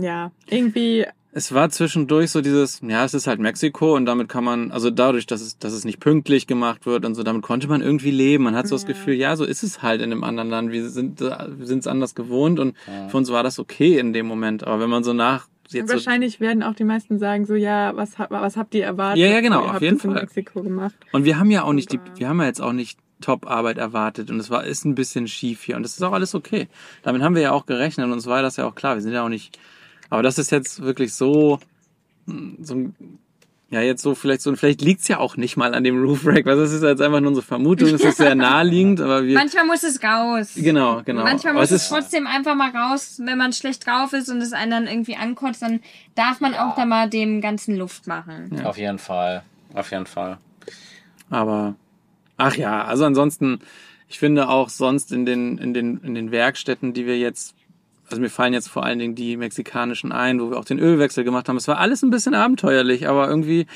[0.00, 4.44] Ja, irgendwie, Es war zwischendurch so dieses, ja, es ist halt Mexiko und damit kann
[4.44, 7.68] man, also dadurch, dass es, dass es nicht pünktlich gemacht wird und so, damit konnte
[7.68, 8.44] man irgendwie leben.
[8.44, 8.88] Man hat so das Ja.
[8.88, 10.70] Gefühl, ja, so ist es halt in einem anderen Land.
[10.72, 13.08] Wir sind, es anders gewohnt und Ja.
[13.08, 14.64] für uns war das okay in dem Moment.
[14.66, 17.94] Aber wenn man so nach, jetzt so, wahrscheinlich werden auch die meisten sagen so, ja,
[17.94, 19.18] was, ha- was habt ihr erwartet?
[19.18, 20.14] Ja, ja, genau, Ihr auf habt jeden Fall.
[20.14, 20.94] Mexiko gemacht.
[21.12, 24.30] Und wir haben ja auch nicht die, wir haben ja jetzt auch nicht Top-Arbeit erwartet
[24.30, 26.68] und es war, ist ein bisschen schief hier und das ist auch alles okay.
[27.02, 28.94] Damit haben wir ja auch gerechnet und uns war das ja auch klar.
[28.94, 29.58] Wir sind ja auch nicht,
[30.10, 31.58] aber das ist jetzt wirklich so,
[32.26, 32.94] hm, so ein
[33.70, 36.46] ja, jetzt so vielleicht so, vielleicht liegt's ja auch nicht mal an dem Roof Rack,
[36.46, 39.34] weil das ist jetzt einfach nur unsere Vermutung, es ist sehr naheliegend, aber wir.
[39.34, 40.52] Manchmal muss es raus.
[40.56, 41.22] Genau, genau.
[41.22, 44.30] Manchmal Aber muss es es ist- trotzdem einfach mal raus, wenn man schlecht drauf ist
[44.30, 45.80] und es einen dann irgendwie ankotzt, dann
[46.14, 48.58] darf man auch da mal dem ganzen Luft machen.
[48.64, 49.42] Auf jeden Fall.
[49.74, 50.38] Auf jeden Fall.
[51.28, 51.74] Aber
[52.38, 53.60] ach ja, also ansonsten,
[54.08, 57.54] ich finde auch sonst in den in den in den Werkstätten, die wir jetzt
[58.10, 61.24] also mir fallen jetzt vor allen Dingen die mexikanischen ein, wo wir auch den Ölwechsel
[61.24, 61.56] gemacht haben.
[61.56, 63.66] Es war alles ein bisschen abenteuerlich, aber irgendwie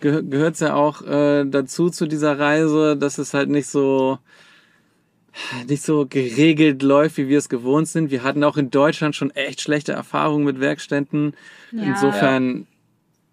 [0.00, 4.18] geh gehört es ja auch äh, dazu zu dieser Reise, dass es halt nicht so
[5.68, 8.10] nicht so geregelt läuft, wie wir es gewohnt sind.
[8.10, 11.34] Wir hatten auch in Deutschland schon echt schlechte Erfahrungen mit Werkstätten.
[11.70, 11.82] Ja.
[11.84, 12.66] Insofern,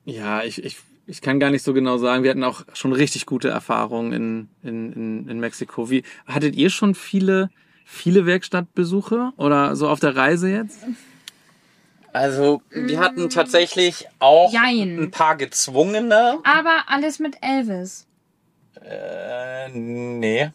[0.06, 2.24] ja, ich, ich, ich kann gar nicht so genau sagen.
[2.24, 5.90] Wir hatten auch schon richtig gute Erfahrungen in, in, in, in Mexiko.
[5.90, 7.50] Wie, hattet ihr schon viele,
[7.86, 10.80] viele Werkstattbesuche oder so auf der Reise jetzt?
[12.12, 14.98] Also, wir hatten tatsächlich auch Jein.
[15.00, 16.40] ein paar gezwungene.
[16.44, 18.08] Aber alles mit Elvis.
[18.82, 20.50] Äh, nee.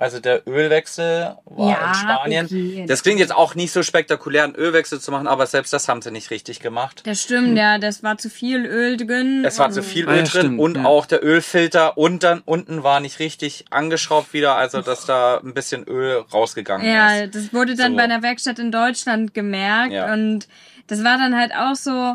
[0.00, 2.46] Also der Ölwechsel war Ja, in Spanien.
[2.46, 2.84] okay.
[2.86, 6.02] Das klingt jetzt auch nicht so spektakulär, einen Ölwechsel zu machen, aber selbst das haben
[6.02, 7.02] sie nicht richtig gemacht.
[7.04, 9.42] Das stimmt, ja, das war zu viel Öl drin.
[9.44, 10.84] Es war zu viel Ah, Öl ja, drin stimmt, und ja.
[10.84, 15.52] auch der Ölfilter und dann unten war nicht richtig angeschraubt wieder, also dass da ein
[15.52, 17.34] bisschen Öl rausgegangen Ja, ist.
[17.34, 17.96] das wurde dann So.
[17.96, 20.12] bei einer Werkstatt in Deutschland gemerkt Ja.
[20.12, 20.46] und
[20.86, 22.14] das war dann halt auch so,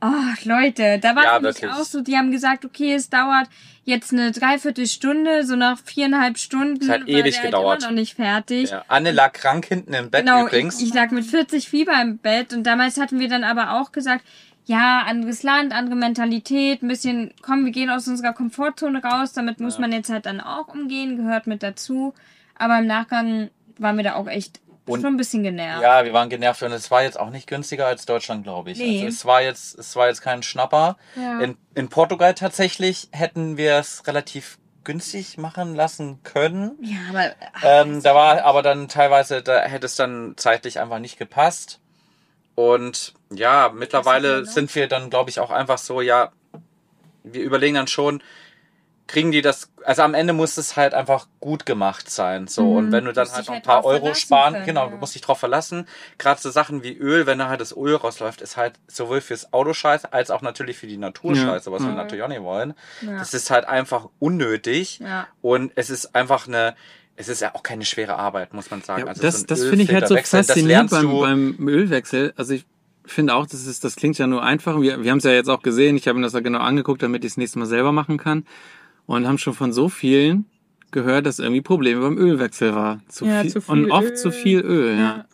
[0.00, 0.06] oh
[0.44, 3.48] Leute, da war Ja, auch so, die haben gesagt, okay, es dauert
[3.86, 6.82] jetzt eine Dreiviertelstunde, so nach viereinhalb Stunden.
[6.82, 7.82] Es hat ewig halt gedauert.
[7.82, 8.70] immer noch nicht fertig.
[8.70, 8.84] Ja.
[8.88, 10.80] Anne lag krank hinten im Bett Genau, übrigens.
[10.80, 13.92] ich, ich lag mit 40 Fieber im Bett und damals hatten wir dann aber auch
[13.92, 14.24] gesagt,
[14.66, 19.60] ja, anderes Land, andere Mentalität, ein bisschen, komm, wir gehen aus unserer Komfortzone raus, damit
[19.60, 22.12] muss man jetzt halt dann auch umgehen, gehört mit dazu.
[22.56, 25.82] Aber im Nachgang waren wir da auch echt Und- schon ein bisschen genervt.
[25.82, 28.78] Ja, wir waren genervt und es war jetzt auch nicht günstiger als Deutschland, glaube ich.
[28.78, 28.96] Nee.
[29.04, 30.96] Also es war jetzt, es war jetzt kein Schnapper.
[31.16, 31.40] Ja.
[31.40, 36.78] In, in Portugal tatsächlich hätten wir es relativ günstig machen lassen können.
[36.80, 41.18] Ja, aber Ähm, da war aber dann teilweise, da hätte es dann zeitlich einfach nicht
[41.18, 41.80] gepasst.
[42.54, 46.30] Und ja, mittlerweile sind wir dann, glaube ich, auch einfach so, ja,
[47.24, 48.22] wir überlegen dann schon,
[49.06, 52.72] kriegen die das, also am Ende muss es halt einfach gut gemacht sein, so.
[52.74, 54.90] Und wenn du dann halt noch ein halt paar Euro sparen, können, genau, ja.
[54.90, 55.86] du musst dich drauf verlassen.
[56.18, 59.52] Gerade so Sachen wie Öl, wenn da halt das Öl rausläuft, ist halt sowohl fürs
[59.52, 61.44] Auto scheiße, als auch natürlich für die Natur Ja.
[61.44, 61.96] scheiße, was wir Mhm.
[61.96, 62.74] natürlich auch nicht wollen.
[63.00, 63.18] Ja.
[63.18, 64.98] Das ist halt einfach unnötig.
[64.98, 65.28] Ja.
[65.40, 66.74] Und es ist einfach eine,
[67.14, 69.02] es ist ja auch keine schwere Arbeit, muss man sagen.
[69.02, 71.20] Ja, also das so das finde ich halt so faszinierend beim,
[71.56, 72.34] beim Ölwechsel.
[72.36, 72.66] Also ich
[73.04, 74.80] finde auch, das ist, das klingt ja nur einfach.
[74.80, 75.96] Wir, wir haben es ja jetzt auch gesehen.
[75.96, 78.44] Ich habe mir das ja genau angeguckt, damit ich es nächste Mal selber machen kann.
[79.06, 80.46] Und haben schon von so vielen
[80.90, 83.00] gehört, dass irgendwie Probleme beim Ölwechsel war.
[83.08, 84.14] Zu Ja, viel, zu viel und oft Öl.
[84.16, 85.24] zu viel Öl, ja.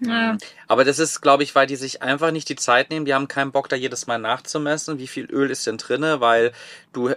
[0.00, 0.36] Ja.
[0.68, 3.06] Aber das ist, glaube ich, weil die sich einfach nicht die Zeit nehmen.
[3.06, 6.52] Die haben keinen Bock, da jedes Mal nachzumessen, wie viel Öl ist denn drinne, weil
[6.92, 7.12] du,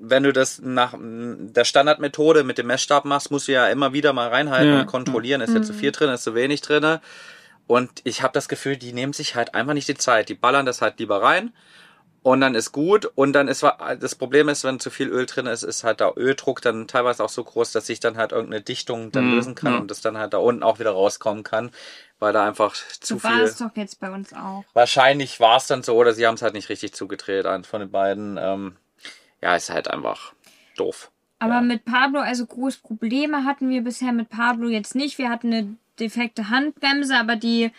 [0.00, 4.12] wenn du das nach der Standardmethode mit dem Messstab machst, musst du ja immer wieder
[4.14, 4.80] mal reinhalten Ja.
[4.80, 7.00] und kontrollieren, ist jetzt zu viel drin, ist zu wenig drinne.
[7.66, 10.30] Und ich habe das Gefühl, die nehmen sich halt einfach nicht die Zeit.
[10.30, 11.52] Die ballern das halt lieber rein
[12.22, 13.06] und dann ist gut.
[13.14, 16.14] Und dann ist das Problem ist, wenn zu viel Öl drin ist, ist halt der
[16.16, 19.54] Öldruck dann teilweise auch so groß, dass sich dann halt irgendeine Dichtung dann Mhm, lösen
[19.54, 19.78] kann ja.
[19.78, 21.70] und das dann halt da unten auch wieder rauskommen kann,
[22.18, 23.44] weil da einfach zu So war viel.
[23.44, 24.64] es doch jetzt bei uns auch.
[24.74, 27.80] Wahrscheinlich war es dann so, oder sie haben es halt nicht richtig zugedreht, eins von
[27.80, 28.36] den beiden.
[28.40, 28.76] Ähm,
[29.40, 30.32] ja, ist halt einfach
[30.76, 31.10] doof.
[31.38, 31.60] Aber Ja.
[31.60, 35.18] mit Pablo, also groß Probleme hatten wir bisher mit Pablo jetzt nicht.
[35.18, 37.70] Wir hatten eine defekte Handbremse, aber die,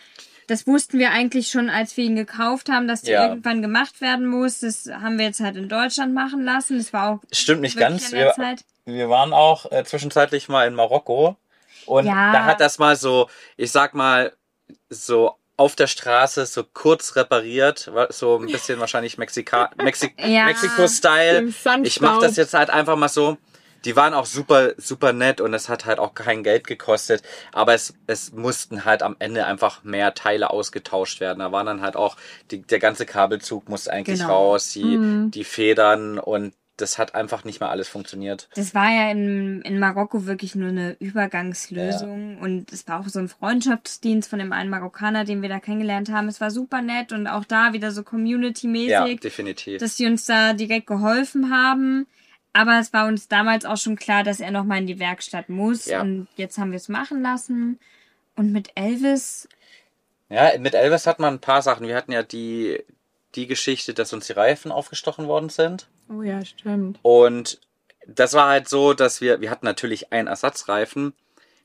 [0.50, 3.28] das wussten wir eigentlich schon, als wir ihn gekauft haben, dass die Ja.
[3.28, 4.60] irgendwann gemacht werden muss.
[4.60, 6.78] Das haben wir jetzt halt in Deutschland machen lassen.
[6.78, 8.12] Das war auch Stimmt nicht ganz.
[8.12, 8.34] Wir,
[8.84, 11.36] wir waren auch äh, zwischenzeitlich mal in Marokko
[11.86, 12.32] und Ja.
[12.32, 14.32] da hat das mal so, ich sag mal,
[14.88, 20.46] so auf der Straße so kurz repariert, so ein bisschen wahrscheinlich Mexika Mexi Ja.
[20.46, 21.52] Mexiko-Style.
[21.82, 23.36] Ich mach das jetzt halt einfach mal so.
[23.84, 27.22] Die waren auch super, super nett und es hat halt auch kein Geld gekostet.
[27.52, 31.38] Aber es, es mussten halt am Ende einfach mehr Teile ausgetauscht werden.
[31.40, 32.16] Da waren dann halt auch,
[32.50, 34.30] die, der ganze Kabelzug musste eigentlich Genau.
[34.50, 34.98] raus, die,
[35.30, 38.48] die Federn und das hat einfach nicht mehr alles funktioniert.
[38.54, 43.18] Das war ja in, in Marokko wirklich nur eine Übergangslösung und es war auch so
[43.18, 46.28] ein Freundschaftsdienst von dem einen Marokkaner, den wir da kennengelernt haben.
[46.28, 49.20] Es war super nett und auch da wieder so Ja, community-mäßig.
[49.20, 49.80] definitiv.
[49.80, 52.06] dass sie uns da direkt geholfen haben.
[52.52, 55.86] Aber es war uns damals auch schon klar, dass er nochmal in die Werkstatt muss.
[55.86, 56.00] Ja.
[56.00, 57.78] Und jetzt haben wir es machen lassen.
[58.36, 59.48] Und mit Elvis,
[60.28, 61.86] Ja, mit Elvis hat man ein paar Sachen.
[61.86, 62.82] Wir hatten ja die,
[63.34, 65.88] die Geschichte, dass uns die Reifen aufgestochen worden sind.
[66.08, 66.98] Oh ja, stimmt.
[67.02, 67.60] Und
[68.06, 71.12] das war halt so, dass wir, wir hatten natürlich einen Ersatzreifen,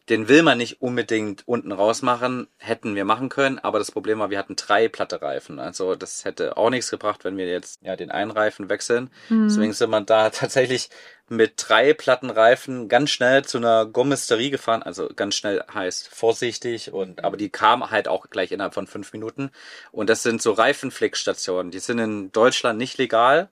[0.10, 4.30] den will man nicht unbedingt unten rausmachen, hätten wir machen können, aber das Problem war,
[4.30, 5.60] wir hatten drei platte Reifen.
[5.60, 9.10] Also das hätte auch nichts gebracht, wenn wir jetzt ja den einen Reifen wechseln.
[9.46, 10.89] Deswegen sind wir da tatsächlich
[11.28, 14.84] mit drei platten Reifen ganz schnell zu einer Gommisterie gefahren.
[14.84, 19.12] Also ganz schnell heißt vorsichtig und aber die kam halt auch gleich innerhalb von fünf
[19.12, 19.50] Minuten.
[19.91, 21.72] Und das sind so Reifenflickstationen.
[21.72, 23.50] Die sind in Deutschland nicht legal.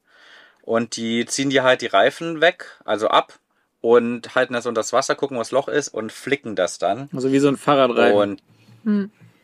[0.62, 3.38] Und die ziehen dir halt die Reifen weg, also ab
[3.84, 7.10] und halten das unter das Wasser, gucken, wo das Loch ist und flicken das dann.
[7.14, 8.16] Also wie so ein Fahrradreifen.
[8.16, 8.42] Und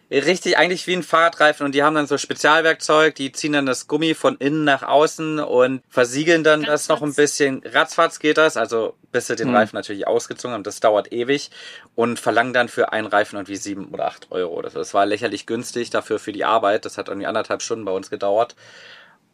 [0.10, 3.88] richtig eigentlich wie ein Fahrradreifen und die haben dann so Spezialwerkzeug, die ziehen dann das
[3.88, 7.62] Gummi von innen nach außen und versiegeln dann das noch ein bisschen.
[7.65, 11.52] Ratzfatz geht das, also bis sie den Reifen natürlich ausgezogen haben, das dauert ewig
[11.95, 14.62] und verlangen dann für einen Reifen irgendwie sieben oder acht Euro.
[14.62, 16.86] Das, das war lächerlich günstig dafür für die Arbeit.
[16.86, 18.56] Das hat irgendwie anderthalb Stunden bei uns gedauert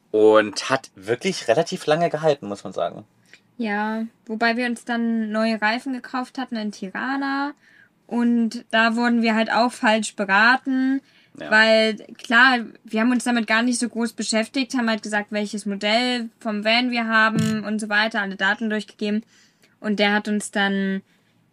[0.10, 3.06] und hat wirklich relativ lange gehalten, muss man sagen.
[3.58, 7.54] Ja, wobei wir uns dann neue Reifen gekauft hatten in Tirana
[8.08, 11.02] und da wurden wir halt auch falsch beraten,
[11.40, 11.52] Ja.
[11.52, 15.66] weil klar, wir haben uns damit gar nicht so groß beschäftigt, haben halt gesagt, welches
[15.66, 19.24] Modell vom Van wir haben und so weiter, alle Daten durchgegeben
[19.80, 21.02] und der hat uns dann,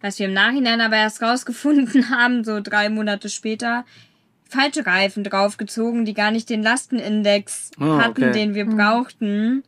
[0.00, 3.84] was wir im Nachhinein aber erst rausgefunden haben, so drei Monate später,
[4.48, 8.32] falsche Reifen draufgezogen, die gar nicht den Lastenindex Oh, hatten, okay.
[8.32, 9.62] den wir brauchten.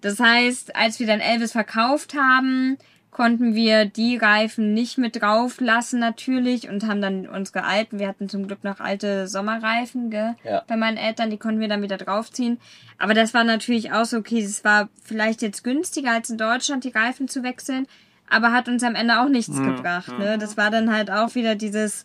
[0.00, 2.76] Das heißt, als wir dann Elvis verkauft haben,
[3.10, 8.08] konnten wir die Reifen nicht mit drauf lassen natürlich und haben dann unsere alten, wir
[8.08, 10.62] hatten zum Glück noch alte Sommerreifen gell, Ja.
[10.68, 12.58] bei meinen Eltern, die konnten wir dann wieder draufziehen.
[12.98, 16.84] Aber das war natürlich auch so, okay, es war vielleicht jetzt günstiger als in Deutschland
[16.84, 17.86] die Reifen zu wechseln,
[18.28, 20.18] aber hat uns am Ende auch nichts gebracht.
[20.18, 20.36] Ne?
[20.36, 22.04] Das war dann halt auch wieder dieses,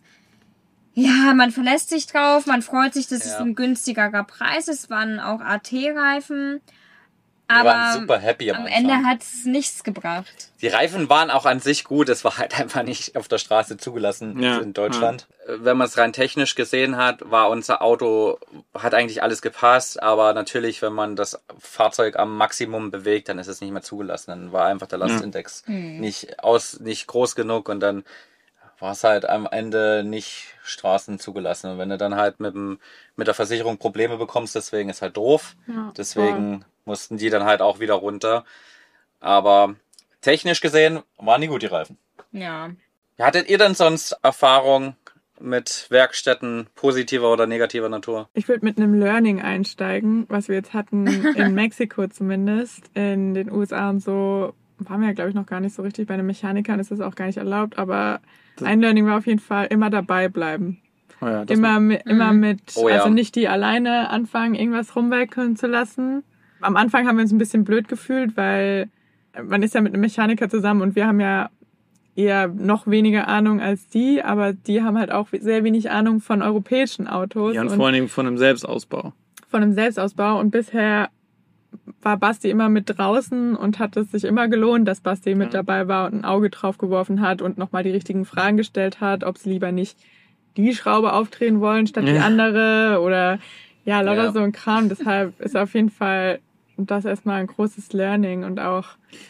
[0.94, 3.40] ja, man verlässt sich drauf, man freut sich, dass es Ja.
[3.40, 4.84] ein günstigerer Preis ist.
[4.84, 6.60] Es waren auch AT-Reifen.
[7.48, 8.78] Wir Aber waren super happy am, am Anfang.
[8.78, 10.50] Ende hat es nichts gebracht.
[10.62, 13.76] Die Reifen waren auch an sich gut, es war halt einfach nicht auf der Straße
[13.76, 15.26] zugelassen Ja, in Deutschland.
[15.46, 18.38] Wenn man es rein technisch gesehen hat, war unser Auto,
[18.74, 23.48] hat eigentlich alles gepasst, aber natürlich, wenn man das Fahrzeug am Maximum bewegt, dann ist
[23.48, 24.30] es nicht mehr zugelassen.
[24.30, 28.04] Dann war einfach der Lastindex nicht aus, nicht groß genug und dann
[28.82, 31.70] war es halt am Ende nicht Straßen zugelassen.
[31.70, 32.80] Und wenn du dann halt mit, dem,
[33.14, 35.54] mit der Versicherung Probleme bekommst, deswegen ist halt doof.
[35.68, 38.44] Ja, Deswegen mussten die dann halt auch wieder runter.
[39.20, 39.74] Aber
[40.20, 41.98] technisch gesehen waren die gut, die Reifen.
[42.32, 42.70] Ja.
[43.18, 44.96] Hattet ihr denn sonst Erfahrung
[45.40, 48.28] mit Werkstätten positiver oder negativer Natur?
[48.34, 52.90] Ich würde mit einem Learning einsteigen, was wir jetzt hatten in Mexiko zumindest.
[52.94, 56.08] In den USA und so waren wir ja, glaube ich, noch gar nicht so richtig.
[56.08, 57.78] Bei den Mechanikern ist das auch gar nicht erlaubt.
[57.78, 58.20] Aber
[58.62, 60.80] ein Learning war auf jeden Fall immer dabei bleiben.
[61.20, 62.96] Oh ja, Immer, mi- immer mit, Oh ja.
[62.96, 66.24] also nicht die alleine anfangen, irgendwas rumwerkeln zu lassen.
[66.62, 68.88] Am Anfang haben wir uns ein bisschen blöd gefühlt, weil
[69.42, 71.50] man ist ja mit einem Mechaniker zusammen und wir haben ja
[72.14, 76.42] eher noch weniger Ahnung als die, aber die haben halt auch sehr wenig Ahnung von
[76.42, 77.54] europäischen Autos.
[77.54, 79.12] ja, und und vor allen Dingen von einem Selbstausbau.
[79.48, 81.08] von einem Selbstausbau und bisher
[82.02, 85.88] war Basti immer mit draußen und hat es sich immer gelohnt, dass Basti mit dabei
[85.88, 89.38] war und ein Auge drauf geworfen hat und nochmal die richtigen Fragen gestellt hat, ob
[89.38, 89.98] sie lieber nicht
[90.58, 92.22] die Schraube aufdrehen wollen statt die Ja.
[92.24, 93.38] andere oder
[93.86, 94.32] ja, lauter Ja.
[94.32, 94.90] so ein Kram.
[94.90, 96.40] Deshalb ist auf jeden Fall
[96.90, 98.84] das erstmal ein großes Learning und auch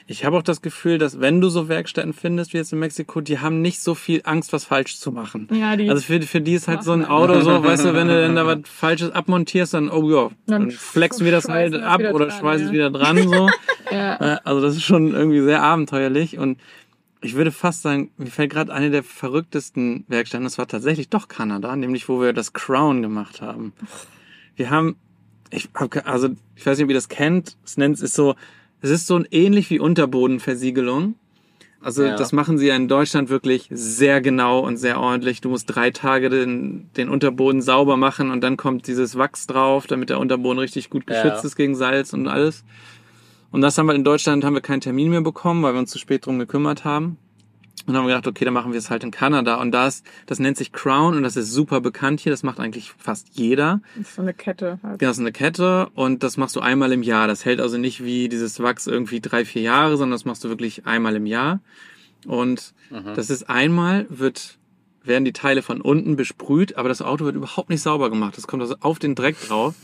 [0.07, 3.21] Ich habe auch das Gefühl, dass wenn du so Werkstätten findest wie jetzt in Mexiko,
[3.21, 5.49] die haben nicht so viel Angst, was falsch zu machen.
[5.53, 8.09] ja, die Also für, für die ist halt so ein Auto so, weißt du, wenn
[8.09, 11.75] du dann da was Falsches abmontierst, dann, oh ja, Dann dann flexen wir das halt
[11.75, 12.67] ab oder schweißen ja.
[12.67, 13.49] es wieder dran, so.
[13.91, 16.59] ja, Also das ist schon irgendwie sehr abenteuerlich und
[17.23, 21.29] ich würde fast sagen, mir fällt gerade eine der verrücktesten Werkstätten, das war tatsächlich doch
[21.29, 23.73] Kanada, nämlich wo wir das Crown gemacht haben.
[24.57, 24.97] Wir haben,
[25.53, 28.35] ich hab, also ich weiß nicht, ob ihr das kennt, es nennt ist so,
[28.81, 31.15] es ist so ein ähnlich wie Unterbodenversiegelung.
[31.81, 32.15] Also Ja.
[32.17, 35.41] das machen sie ja in Deutschland wirklich sehr genau und sehr ordentlich.
[35.41, 39.89] Du musst drei Tage den, den Unterboden sauber machen und dann kommt dieses Wachs drauf,
[39.89, 41.47] damit der Unterboden richtig gut geschützt Ja.
[41.47, 42.65] ist gegen Salz und alles.
[43.51, 45.91] Und das haben wir in Deutschland, haben wir keinen Termin mehr bekommen, weil wir uns
[45.91, 47.19] zu spät drum gekümmert haben.
[47.87, 49.57] Und dann haben wir gedacht, okay, dann machen wir es halt in Kanada.
[49.61, 52.31] Und das, das nennt sich Crown und das ist super bekannt hier.
[52.31, 53.81] Das macht eigentlich fast jeder.
[53.97, 54.79] das ist so eine Kette.
[54.83, 54.99] Halt.
[55.01, 57.27] Genau, das ist eine Kette und das machst du einmal im Jahr.
[57.27, 60.49] Das hält also nicht wie dieses Wachs irgendwie drei, vier Jahre, sondern das machst du
[60.49, 61.61] wirklich einmal im Jahr.
[62.27, 62.73] Und
[63.17, 64.59] das ist einmal, wird,
[65.03, 68.37] werden die Teile von unten besprüht, aber das Auto wird überhaupt nicht sauber gemacht.
[68.37, 69.75] Das kommt also auf den Dreck drauf.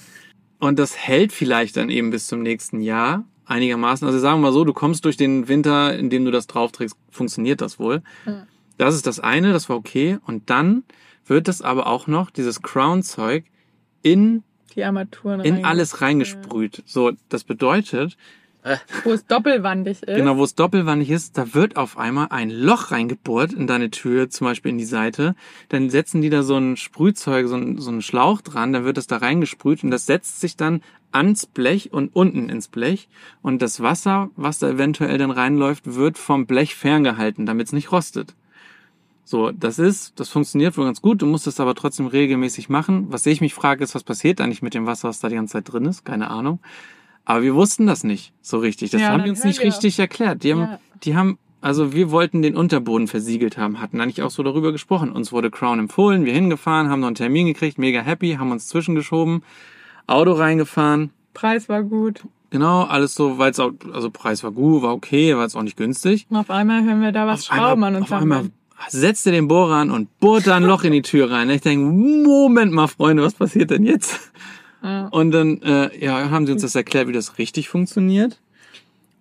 [0.61, 4.07] Und das hält vielleicht dann eben bis zum nächsten Jahr einigermaßen.
[4.07, 6.97] Also sagen wir mal so, du kommst durch den Winter, in dem du das draufträgst,
[7.11, 8.03] funktioniert das wohl.
[8.77, 10.19] Das ist das eine, das war okay.
[10.27, 10.85] Und dann
[11.27, 13.45] wird das aber auch noch, dieses Crown-Zeug,
[14.03, 16.83] in Die Armaturen in rein- alles reingesprüht.
[16.87, 18.17] So, das bedeutet,
[19.05, 20.17] wo es doppelwandig ist.
[20.17, 24.31] Genau, wo es doppelwandig ist, da wird auf einmal ein Loch reingebohrt in deine Tür,
[24.31, 25.35] zum Beispiel in die Seite.
[25.69, 28.97] Dann setzen die da so ein Sprühzeug, so ein, so einen Schlauch dran, dann wird
[28.97, 33.09] das da reingesprüht und das setzt sich dann ans Blech und unten ins Blech.
[33.43, 37.93] Und das Wasser, was da eventuell dann reinläuft, wird vom Blech ferngehalten, damit es nicht
[37.93, 38.35] rostet.
[39.25, 41.21] So, das ist, das funktioniert wohl ganz gut.
[41.21, 43.09] Du musst es aber trotzdem regelmäßig machen.
[43.11, 45.53] Was ich mich frage, ist, was passiert eigentlich mit dem Wasser, was da die ganze
[45.53, 46.05] Zeit drin ist?
[46.07, 46.61] Keine Ahnung.
[47.29, 48.91] Aber wir wussten das nicht so richtig.
[48.91, 50.43] Das Ja, haben die uns nicht richtig erklärt.
[50.45, 50.81] Die haben, Ja.
[51.05, 55.13] die haben, also wir wollten den Unterboden versiegelt haben, hatten eigentlich auch so darüber gesprochen.
[55.13, 58.67] Uns wurde Crown empfohlen, wir hingefahren, haben noch einen Termin gekriegt, mega happy, haben uns
[58.69, 59.43] zwischengeschoben,
[60.07, 61.11] Auto reingefahren.
[61.35, 62.23] Preis war gut.
[62.49, 65.63] Genau, alles so, weil es auch, also Preis war gut, war okay, war jetzt auch
[65.63, 66.27] nicht günstig.
[66.31, 68.53] Und auf einmal hören wir da was Auf schrauben einmal, an auf unserem einmal Band.
[68.89, 71.51] setzt er den Bohrer an und bohrt da ein Loch in die Tür rein.
[71.51, 74.33] Ich denke, Moment mal, Freunde, was passiert denn jetzt?
[74.83, 75.09] Ja.
[75.09, 78.39] Und dann äh, ja, haben sie uns das erklärt, wie das richtig funktioniert.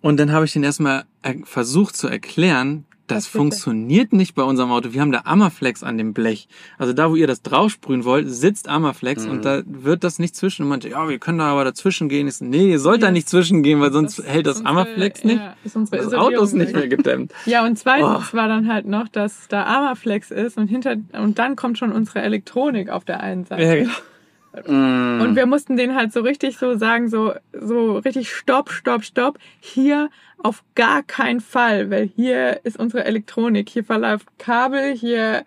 [0.00, 3.38] Und dann habe ich den erstmal er das zu erklären, das bitte?
[3.38, 4.92] funktioniert nicht bei unserem Auto.
[4.92, 6.46] Wir haben da Amaflex an dem Blech.
[6.76, 9.30] Also da, wo ihr das draufsprühen wollt, sitzt Amaflex Mhm.
[9.30, 10.62] und da wird das nicht zwischen.
[10.64, 12.28] Und meinte, ja, wir können da aber dazwischen gehen.
[12.28, 13.12] Ich so, nee, ihr sollt da Ja.
[13.12, 15.38] nicht zwischengehen, weil sonst Das hält das unsere- Amaflex nicht.
[15.38, 17.32] Ja, ist unsere Das Auto ist nicht mehr gedämmt.
[17.46, 18.36] Ja, und zweitens Oh.
[18.36, 22.20] war dann halt noch, dass da Armaflex ist und hinter und dann kommt schon unsere
[22.20, 23.62] Elektronik auf der einen Seite.
[23.62, 23.90] Ja, genau.
[24.66, 25.20] Mm.
[25.20, 29.38] Und wir mussten denen halt so richtig so sagen, so, so richtig stopp, stopp, stopp.
[29.60, 30.10] Hier
[30.42, 33.68] auf gar keinen Fall, weil hier ist unsere Elektronik.
[33.68, 35.44] Hier verläuft Kabel, hier,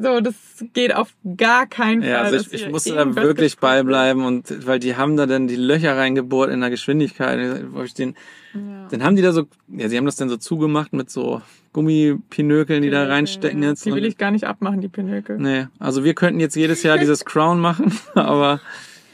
[0.00, 0.34] so, das
[0.74, 2.10] geht auf gar keinen Fall.
[2.10, 5.56] Ja, also ich, ich musste da wirklich beibleiben und weil die haben da dann die
[5.56, 7.64] Löcher reingebohrt in der Geschwindigkeit.
[7.72, 8.14] Wo ich den,
[8.54, 8.86] Ja.
[8.90, 12.82] Dann haben die da so, ja, sie haben das dann so zugemacht mit so Gummipinökeln,
[12.82, 13.84] die da reinstecken Ja, jetzt.
[13.84, 15.38] Die will ich gar nicht abmachen, die Pinökel.
[15.38, 18.60] Nee, also wir könnten jetzt jedes Jahr dieses Crown machen, aber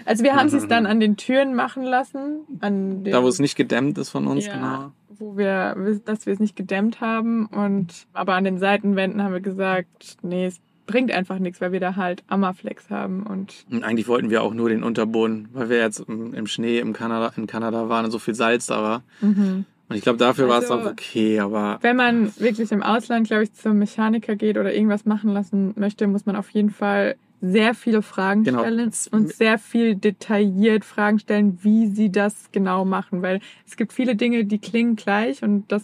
[0.05, 3.39] Also wir haben es dann an den Türen machen lassen, an den, da wo es
[3.39, 4.93] nicht gedämmt ist von uns, ja, genau.
[5.19, 9.41] wo wir, dass wir es nicht gedämmt haben und aber an den Seitenwänden haben wir
[9.41, 14.09] gesagt, nee, es bringt einfach nichts, weil wir da halt Amaflex haben und Und eigentlich
[14.09, 17.47] wollten wir auch nur den Unterboden, weil wir jetzt im, im Schnee im Kanada, in
[17.47, 19.03] Kanada waren und so viel Salz da war.
[19.21, 19.65] mhm.
[19.87, 23.27] Und ich glaube, dafür war es Also- auch okay, aber wenn man wirklich im Ausland,
[23.27, 27.17] glaube ich, zum Mechaniker geht oder irgendwas machen lassen möchte, muss man auf jeden Fall
[27.43, 28.61] sehr viele Fragen Genau.
[28.61, 33.93] stellen und sehr viel detailliert Fragen stellen, wie sie das genau machen, weil es gibt
[33.93, 35.83] viele Dinge, die klingen gleich und das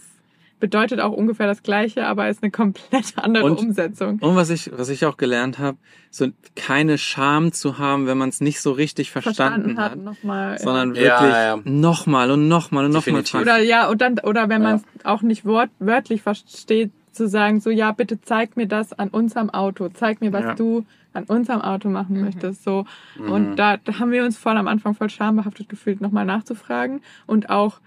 [0.61, 4.18] bedeutet auch ungefähr das Gleiche, aber ist eine komplett andere Und- Umsetzung.
[4.20, 5.79] Und was ich, was ich auch gelernt habe,
[6.11, 10.59] so keine Scham zu haben, wenn man es nicht so richtig verstanden, hat, nochmal.
[10.59, 11.59] sondern Ja, wirklich ja.
[11.64, 13.23] nochmal und nochmal und nochmal.
[13.40, 14.83] Oder ja, und dann, oder wenn man Ja.
[14.99, 19.09] es auch nicht wort, wörtlich versteht, zu sagen, so ja, bitte zeig mir das an
[19.09, 20.55] unserem Auto, zeig mir, was Ja.
[20.55, 22.62] du an unserem Auto machen möchtest.
[22.62, 22.85] So.
[23.18, 23.33] Mhm.
[23.33, 27.51] Und da, da haben wir uns voll am Anfang voll schambehaftet gefühlt, nochmal nachzufragen und
[27.51, 27.81] auch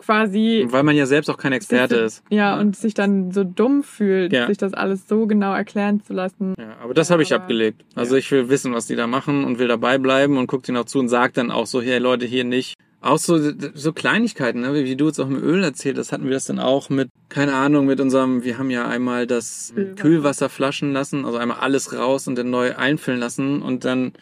[0.00, 2.24] quasi Weil man ja selbst auch kein Experte sich, ist.
[2.30, 4.46] Ja, und sich dann so dumm fühlt, Ja.
[4.46, 6.54] sich das alles so genau erklären zu lassen.
[6.58, 7.84] Ja, aber das habe ich abgelegt.
[7.94, 10.78] Also ich will wissen, was die da machen und will dabei bleiben und guck denen
[10.78, 12.74] auch zu und sag dann auch so, hey Leute, hier nicht.
[13.02, 13.38] Auch so,
[13.72, 14.74] so Kleinigkeiten, ne?
[14.74, 17.08] wie wie du jetzt auch mit Öl erzählt hast, hatten wir das dann auch mit,
[17.30, 19.94] keine Ahnung, mit unserem, wir haben ja einmal das Kühlwasser.
[20.02, 24.12] Kühlwasser flaschen lassen, also einmal alles raus und dann neu einfüllen lassen und dann,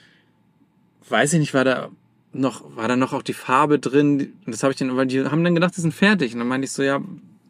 [1.09, 1.88] weiß ich nicht, war da
[2.38, 5.24] noch, war da noch auch die Farbe drin und das habe ich dann, weil die
[5.24, 7.07] haben dann gedacht, die sind fertig und dann meinte ich so, ja, aber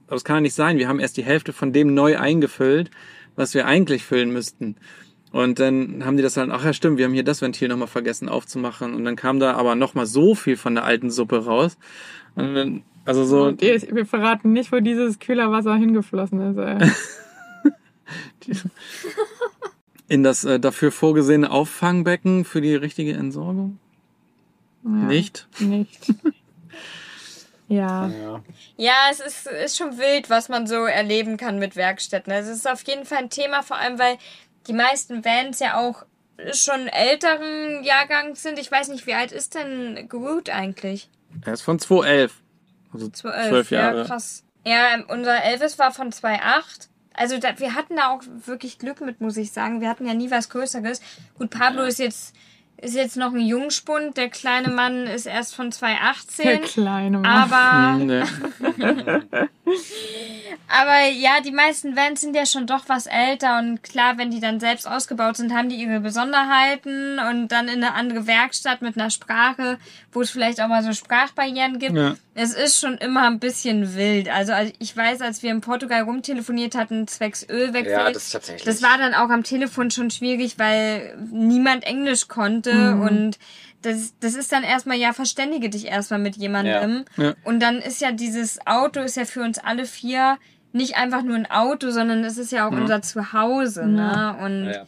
[0.09, 2.91] das kann ja nicht sein, wir haben erst die Hälfte von dem neu eingefüllt,
[3.37, 4.77] was wir eigentlich füllen müssten.
[5.31, 7.87] Und dann haben die das halt, ach ja stimmt, wir haben hier das Ventil nochmal
[7.87, 8.95] vergessen aufzumachen.
[8.95, 11.77] Und dann kam da aber nochmal so viel von der alten Suppe raus.
[12.35, 16.57] Und dann, also so, Und ihr, wir verraten nicht, wo dieses Kühlerwasser hingeflossen ist.
[16.57, 16.91] Ey.
[20.09, 23.79] in das äh, dafür vorgesehene Auffangbecken für die richtige Entsorgung?
[24.89, 25.47] Ja, Nicht?
[25.59, 26.09] Nicht.
[27.69, 28.09] ja.
[28.09, 28.43] Ja.
[28.77, 32.33] Ja, es ist, ist schon wild, was man so erleben kann mit Werkstätten.
[32.33, 34.17] Also es ist auf jeden Fall ein Thema, vor allem weil
[34.67, 36.05] die meisten Vans ja auch
[36.53, 38.59] schon älteren Jahrgangs sind.
[38.59, 41.11] Ich weiß nicht, wie alt ist denn Groot eigentlich?
[41.45, 42.33] Er ist von 2011.
[42.93, 43.99] Also 12, zwölf Jahre.
[43.99, 44.45] Ja, krass.
[44.65, 46.89] Ja, ähm, unser Elvis war von 2,8.
[47.13, 49.81] Also da, wir hatten da auch wirklich Glück mit, muss ich sagen.
[49.81, 51.01] Wir hatten ja nie was Größeres.
[51.37, 52.35] Gut, Pablo ist jetzt
[52.81, 54.17] ist jetzt noch ein Jungspund.
[54.17, 56.61] Der kleine Mann ist erst von Der 2,18.
[56.61, 57.27] kleine Mann.
[57.27, 58.23] Aber nee.
[60.69, 64.41] Aber ja, die meisten Vans sind ja schon doch was älter und klar, wenn die
[64.41, 68.97] dann selbst ausgebaut sind, haben die ihre Besonderheiten und dann in eine andere Werkstatt mit
[68.97, 69.79] einer Sprache,
[70.13, 71.97] wo es vielleicht auch mal so Sprachbarrieren gibt.
[71.97, 72.15] Ja.
[72.35, 74.29] Es ist schon immer ein bisschen wild.
[74.29, 78.31] Also als- ich weiß, als wir in Portugal rumtelefoniert hatten, zwecks Ölwechsel, Ja, das ist
[78.33, 78.65] tatsächlich.
[78.65, 83.39] das war dann auch am Telefon schon schwierig, weil niemand Englisch konnte möchte und
[83.83, 87.05] das, das ist dann erstmal, ja, verständige dich erstmal mit jemandem.
[87.17, 87.25] Ja.
[87.25, 87.35] Ja.
[87.45, 90.37] Und dann ist ja dieses Auto, ist ja für uns alle vier
[90.73, 93.87] nicht einfach nur ein Auto, sondern es ist ja auch unser Zuhause.
[93.87, 94.37] Ne?
[94.43, 94.85] Und Ja.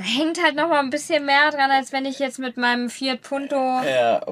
[0.00, 2.88] Da hängt halt noch mal ein bisschen mehr dran, als wenn ich jetzt mit meinem
[2.88, 4.22] Fiat Punto Ja,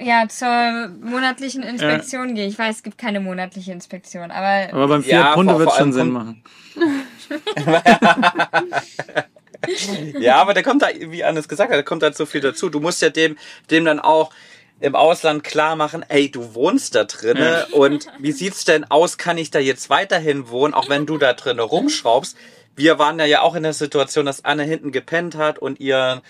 [0.00, 2.46] ja, zur monatlichen Inspektion gehe.
[2.46, 5.78] Ich weiß, es gibt keine monatliche Inspektion, aber Aber beim Fiat Ja, Punto wird vor
[5.78, 6.44] schon Sinn machen.
[10.20, 12.68] ja, aber der kommt da, wie Hannes gesagt hat, da kommt halt so viel dazu.
[12.68, 13.36] Du musst ja dem,
[13.68, 14.30] dem dann auch
[14.78, 19.38] im Ausland klar machen, ey, du wohnst da drinne und wie sieht's denn aus, kann
[19.38, 22.36] ich da jetzt weiterhin wohnen, auch wenn du da drinne rumschraubst?
[22.76, 26.22] Wir waren ja ja auch in der Situation, dass Anne hinten gepennt hat und ihr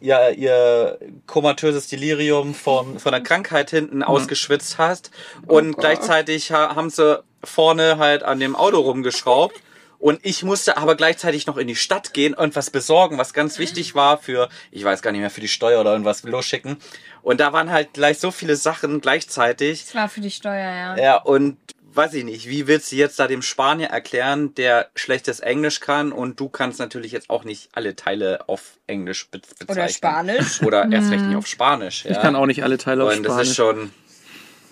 [0.00, 5.10] ihr, ihr komatöses Delirium von, von der Krankheit hinten ausgeschwitzt hast.
[5.46, 9.54] Und gleichzeitig ha haben sie vorne halt an dem Auto rumgeschraubt.
[9.98, 13.60] Und ich musste aber gleichzeitig noch in die Stadt gehen und was besorgen, was ganz
[13.60, 16.78] wichtig war für, ich weiß gar nicht mehr, für die Steuer oder irgendwas losschicken.
[17.22, 19.84] Und da waren halt gleich so viele Sachen gleichzeitig.
[19.84, 20.96] es war für die Steuer, ja.
[20.96, 21.56] Ja, und
[21.94, 26.12] weiß ich nicht, wie willst du jetzt da dem Spanier erklären, der schlechtes Englisch kann
[26.12, 29.68] und du kannst natürlich jetzt auch nicht alle Teile auf Englisch be bezeichnen.
[29.68, 30.62] Oder Spanisch.
[30.62, 32.04] Oder erst recht nicht auf Spanisch.
[32.04, 32.12] Ja.
[32.12, 33.90] Ich kann auch nicht alle Teile auf Und das ist Spanisch.
[33.90, 33.92] schon,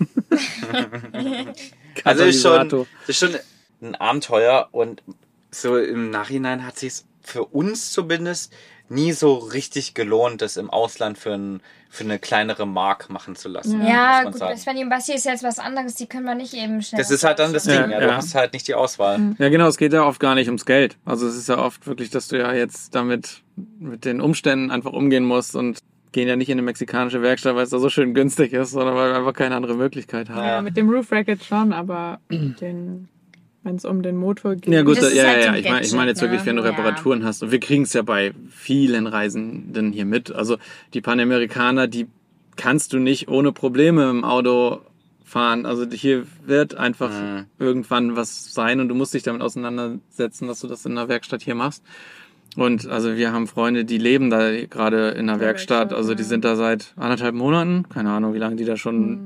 [2.05, 3.37] also ist schon, ist schon
[3.83, 5.03] ein Abenteuer und
[5.51, 8.53] so im Nachhinein hat sich's für uns zumindest
[8.91, 13.49] nie so richtig gelohnt, das im Ausland für, ein, für eine kleinere Mark machen zu
[13.49, 13.81] lassen.
[13.87, 14.59] Ja, muss man gut, sagen.
[14.59, 17.01] Svenny und Basti ist jetzt was anderes, die können wir nicht eben schnell.
[17.01, 19.37] Das ist halt dann das Ding, Ja, ja, du hast halt nicht die Auswahl.
[19.39, 20.99] Ja, genau, es geht ja oft gar nicht ums Geld.
[21.05, 23.43] Also es ist ja oft wirklich, dass du ja jetzt damit
[23.79, 25.79] mit den Umständen einfach umgehen musst und
[26.13, 28.97] gehen ja nicht in eine mexikanische Werkstatt, weil es da so schön günstig ist, sondern
[28.97, 30.45] weil wir einfach keine andere Möglichkeit haben.
[30.45, 33.09] Ja, mit dem Roof Racket schon, aber den,
[33.63, 34.73] wenn es um den Motor geht.
[34.73, 36.41] Ja gut, Das da, ist ja, halt so ja, ich meine ich meine jetzt wirklich,
[36.41, 36.47] ne?
[36.47, 36.71] wenn du Ja.
[36.71, 37.43] Reparaturen hast.
[37.43, 40.33] Und wir kriegen es ja bei vielen Reisenden hier mit.
[40.33, 40.57] Also
[40.95, 42.07] die Panamerikaner, die
[42.57, 44.81] kannst du nicht ohne Probleme im Auto
[45.25, 45.67] fahren.
[45.67, 47.45] Also hier wird einfach Mhm.
[47.59, 51.43] irgendwann was sein und du musst dich damit auseinandersetzen, dass du das in der Werkstatt
[51.43, 51.83] hier machst.
[52.57, 55.91] Und also wir haben Freunde, die leben da gerade in der der Werkstatt.
[55.91, 56.29] Werkstatt, Also die ja.
[56.29, 57.85] sind da seit anderthalb Monaten.
[57.89, 59.21] Keine Ahnung, wie lange die da schon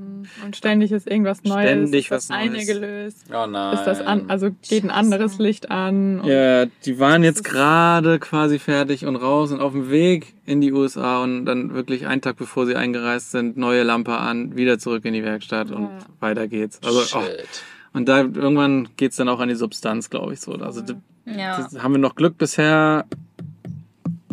[0.45, 1.68] Und ständig ist irgendwas Neues.
[1.70, 2.66] Ständig ist das was eine Neues.
[2.66, 3.25] gelöst.
[3.33, 3.75] Oh nein.
[3.75, 6.20] Ist das an, also geht ein anderes Licht an.
[6.20, 10.61] und- Ja, die waren jetzt gerade quasi fertig und raus und auf dem Weg in
[10.61, 14.79] die USA und dann wirklich einen Tag bevor sie eingereist sind, neue Lampe an, wieder
[14.79, 15.99] zurück in die Werkstatt und Ja.
[16.20, 16.81] weiter geht's.
[16.85, 17.47] Also oh, Shit.
[17.93, 20.53] und da irgendwann geht's dann auch an die Substanz, glaube ich so.
[20.53, 20.83] Also
[21.27, 21.57] Ja.
[21.59, 23.07] das haben wir noch Glück bisher.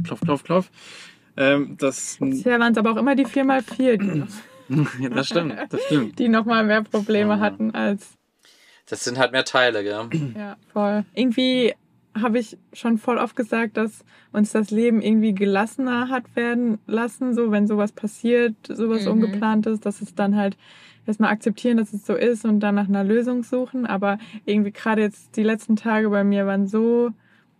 [0.03, 0.69] Klopf, klopf, klopf.
[1.37, 4.27] Ähm, das, Bisher waren es aber auch immer die 4x4, die, ja,
[5.13, 6.19] das stimmt, das stimmt.
[6.19, 8.17] die noch mal mehr Probleme hatten als
[8.87, 10.09] Das sind halt mehr Teile, gell?
[10.35, 11.05] Ja, voll.
[11.13, 11.73] Irgendwie
[12.19, 14.03] habe ich schon voll oft gesagt, dass
[14.33, 19.11] uns das Leben irgendwie gelassener hat werden lassen, so wenn sowas passiert, sowas Mhm.
[19.13, 20.57] ungeplantes, dass es dann halt
[21.07, 23.85] erstmal akzeptieren, dass es so ist und dann nach einer Lösung suchen.
[23.85, 27.11] Aber irgendwie gerade jetzt die letzten Tage bei mir waren so,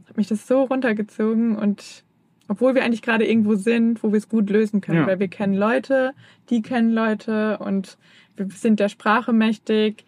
[0.07, 2.03] hat mich das so runtergezogen und
[2.52, 5.08] obwohl wir eigentlich gerade irgendwo sind, wo wir es gut lösen können, Ja.
[5.08, 6.12] weil wir kennen Leute,
[6.49, 7.97] die kennen Leute und
[8.36, 10.04] wir sind der Sprache mächtig.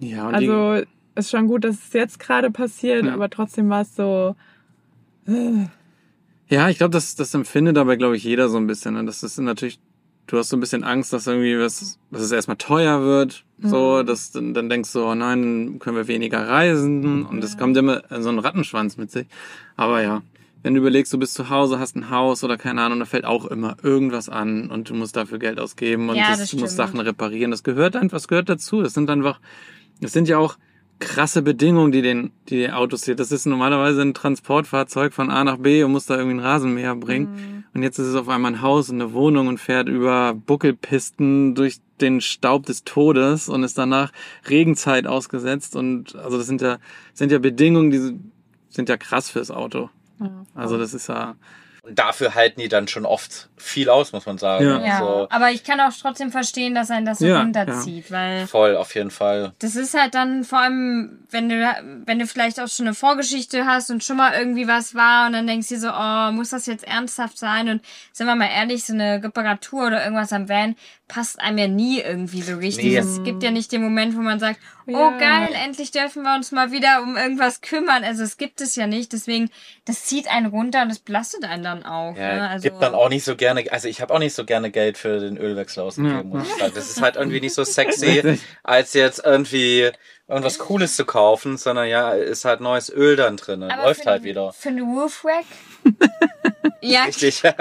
[0.00, 0.82] Ja, und Also
[1.14, 3.14] ist schon gut, dass es jetzt gerade passiert, Ja.
[3.14, 4.34] aber trotzdem war es so.
[6.48, 8.94] Ja, ich glaube, das, das empfindet aber, glaube ich, jeder so ein bisschen.
[8.94, 9.04] Ne?
[9.04, 9.78] Das ist natürlich,
[10.26, 13.44] du hast so ein bisschen Angst, dass irgendwie was, dass es erstmal teuer wird.
[13.62, 17.24] So, dass dann, dann denkst du, oh nein, dann können wir weniger reisen.
[17.26, 19.28] Und das kommt immer so ein Rattenschwanz mit sich.
[19.76, 20.22] Aber ja,
[20.62, 23.24] wenn du überlegst, du bist zu Hause, hast ein Haus oder keine Ahnung, da fällt
[23.24, 26.76] auch immer irgendwas an und du musst dafür Geld ausgeben und Ja, das, du musst.
[26.76, 27.50] Sachen reparieren.
[27.50, 28.82] Das gehört einfach, das gehört dazu.
[28.82, 29.40] Das sind einfach,
[30.00, 30.56] das sind ja auch
[30.98, 33.16] krasse Bedingungen, die den, die die Autos hier.
[33.16, 36.94] Das ist normalerweise ein Transportfahrzeug von A nach B und muss da irgendwie einen Rasenmäher
[36.94, 37.64] bringen.
[37.72, 41.54] Und jetzt ist es auf einmal ein Haus und eine Wohnung und fährt über Buckelpisten
[41.54, 44.12] durch den Staub des Todes und ist danach
[44.48, 45.74] Regenzeit ausgesetzt.
[45.74, 46.78] Und also das sind ja,
[47.14, 48.18] sind ja Bedingungen, die
[48.68, 49.88] sind ja krass fürs Auto.
[50.20, 51.34] Ja, Also das ist ja,
[51.82, 54.64] Und dafür halten die dann schon oft viel aus, muss man sagen.
[54.66, 54.84] Ja.
[54.84, 58.46] Ja, Also, aber ich kann auch trotzdem verstehen, dass ein das so Ja, runterzieht, weil
[58.46, 59.54] voll, auf jeden Fall.
[59.60, 61.56] das ist halt dann vor allem, wenn du,
[62.04, 65.32] wenn du vielleicht auch schon eine Vorgeschichte hast und schon mal irgendwie was war und
[65.32, 67.68] dann denkst du dir so, oh, muss das jetzt ernsthaft sein?
[67.70, 70.76] Und sind wir mal ehrlich, so eine Reparatur oder irgendwas am Van
[71.10, 72.84] passt einem ja nie irgendwie so richtig.
[72.86, 72.96] Nee.
[72.96, 75.18] Es gibt ja nicht den Moment, wo man sagt, oh Ja.
[75.18, 78.04] geil, endlich dürfen wir uns mal wieder um irgendwas kümmern.
[78.04, 79.50] Also es gibt es ja nicht, deswegen,
[79.84, 82.16] das zieht einen runter und das belastet einen dann auch.
[82.16, 82.48] Ja, ne?
[82.48, 84.96] also, gibt dann auch nicht so gerne, also ich habe auch nicht so gerne Geld
[84.98, 86.38] für den Ölwechsel ausgegeben, Ja.
[86.38, 86.72] muss ich sagen.
[86.74, 89.90] Das ist halt irgendwie nicht so sexy, als jetzt irgendwie
[90.28, 94.22] irgendwas Cooles zu kaufen, sondern ja, ist halt neues Öl dann drin, Aber läuft halt
[94.22, 94.52] den- wieder.
[94.52, 95.44] Für eine Roof Rack?
[96.80, 97.42] ja, Richtig.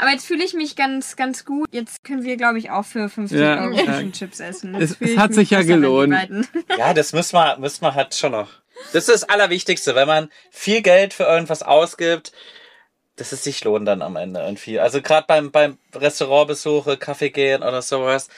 [0.00, 1.68] Aber jetzt fühle ich mich ganz, ganz gut.
[1.72, 4.10] Jetzt können wir, glaube ich, auch für 50 Ja, Euro ja.
[4.10, 4.74] Chips essen.
[4.74, 6.14] Es- Jetzt es ich hat sich ja gelohnt.
[6.78, 8.48] Ja, das müssen wir, müssen wir halt schon noch.
[8.92, 12.32] Das ist das Allerwichtigste, wenn man viel Geld für irgendwas ausgibt,
[13.16, 14.80] dass es sich lohnt dann am Ende irgendwie.
[14.80, 18.28] Also gerade beim, beim Restaurantbesuche, Kaffee gehen oder sowas.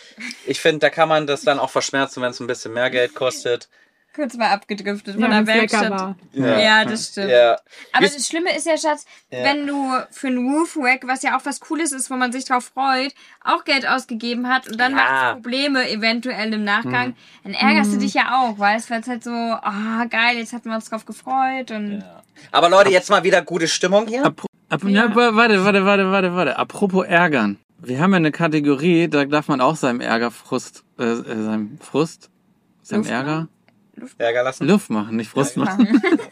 [0.46, 3.14] Ich finde, da kann man das dann auch verschmerzen, wenn es ein bisschen mehr Geld
[3.14, 3.68] kostet.
[4.14, 5.90] Kurz mal abgedriftet von Ja, der Werkstatt.
[5.90, 6.16] war.
[6.32, 6.84] Ja.
[6.84, 7.30] das stimmt.
[7.30, 7.56] Ja.
[7.92, 9.44] Aber das Schlimme ist ja, Schatz, Ja.
[9.44, 12.44] wenn du für ein Roof Rack, was ja auch was Cooles ist, wo man sich
[12.44, 14.96] drauf freut, auch Geld ausgegeben hat und dann Ja.
[14.96, 19.08] macht es Probleme eventuell im Nachgang, dann ärgerst du dich ja auch, weißt, weil es
[19.08, 22.04] halt so, ah geil, jetzt hatten wir uns drauf gefreut und
[22.50, 24.26] Aber Leute, jetzt mal wieder gute Stimmung hier.
[24.26, 25.04] Apro Ap ja.
[25.04, 26.58] aber warte, warte, warte, warte, warte.
[26.58, 27.58] Apropos ärgern.
[27.78, 31.78] Wir haben ja eine Kategorie, da darf man auch seinem Ärger Frust, äh, äh, seinem
[31.80, 32.30] Frust,
[32.82, 33.04] seinem
[33.95, 34.66] Luft Ärger lassen.
[34.66, 35.86] Luft machen, nicht Frust machen.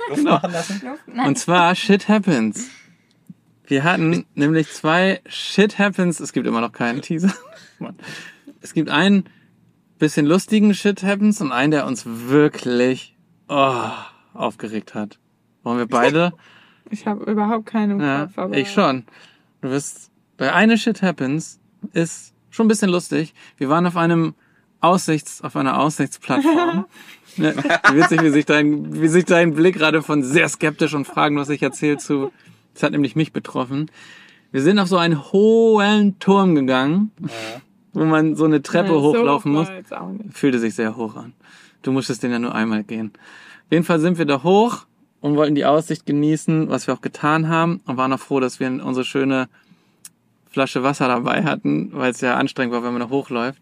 [0.09, 0.83] Luft machen lassen.
[1.27, 2.71] Und zwar Shit Happens.
[3.65, 6.19] Wir hatten nämlich zwei Shit Happens.
[6.21, 7.33] Es gibt immer noch keinen Teaser.
[8.63, 9.25] Es gibt einen
[9.99, 13.17] bisschen lustigen Shit Happens und einen, der uns wirklich
[13.49, 13.89] oh,
[14.35, 15.19] aufgeregt hat.
[15.63, 16.35] Wollen wir beide?
[16.91, 18.39] Ich habe überhaupt keinen im Ja, Kopf.
[18.39, 19.05] Aber ich schon.
[19.63, 21.59] Du wirst, bei eine Shit Happens
[21.93, 23.33] ist schon ein bisschen lustig.
[23.57, 24.35] Wir waren auf einem
[24.81, 26.87] Aussichts, auf einer Aussichtsplattform.
[27.37, 27.53] Ja,
[27.93, 31.49] wie witzig, wie sich dein, wie sich dein Blick gerade von sehr skeptisch und fragenlos
[31.49, 32.33] erzählt zu,
[32.74, 33.91] das hat nämlich mich betroffen.
[34.53, 37.12] Wir sind auf so einen hohen Turm gegangen,
[37.93, 40.33] wo man so eine Treppe Ja, so hochlaufen hoch muss.
[40.33, 41.35] Fühlte sich sehr hoch an.
[41.83, 43.12] Du musstest den ja nur einmal gehen.
[43.66, 44.87] Auf jeden Fall sind wir da hoch
[45.20, 48.61] und wollten die Aussicht genießen, was wir auch getan haben und waren auch froh, dass
[48.61, 49.49] wir unsere schöne
[50.51, 53.61] Flasche Wasser dabei hatten, weil es ja anstrengend war, wenn man da hochläuft.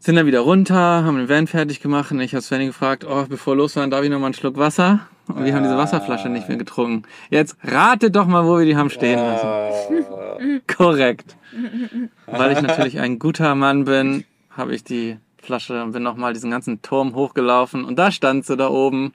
[0.00, 3.26] Sind dann wieder runter, haben den Van fertig gemacht und ich habe Svenny gefragt, oh,
[3.28, 5.00] bevor wir losfahren, darf ich noch mal einen Schluck Wasser?
[5.26, 7.02] Und wir haben diese Wasserflasche nicht mehr getrunken.
[7.30, 10.06] Jetzt ratet doch mal, wo wir die haben stehen lassen.
[10.66, 11.36] Korrekt.
[12.26, 16.50] Weil ich natürlich ein guter Mann bin, habe ich die Flasche und bin nochmal diesen
[16.50, 19.12] ganzen Turm hochgelaufen und da stand sie da oben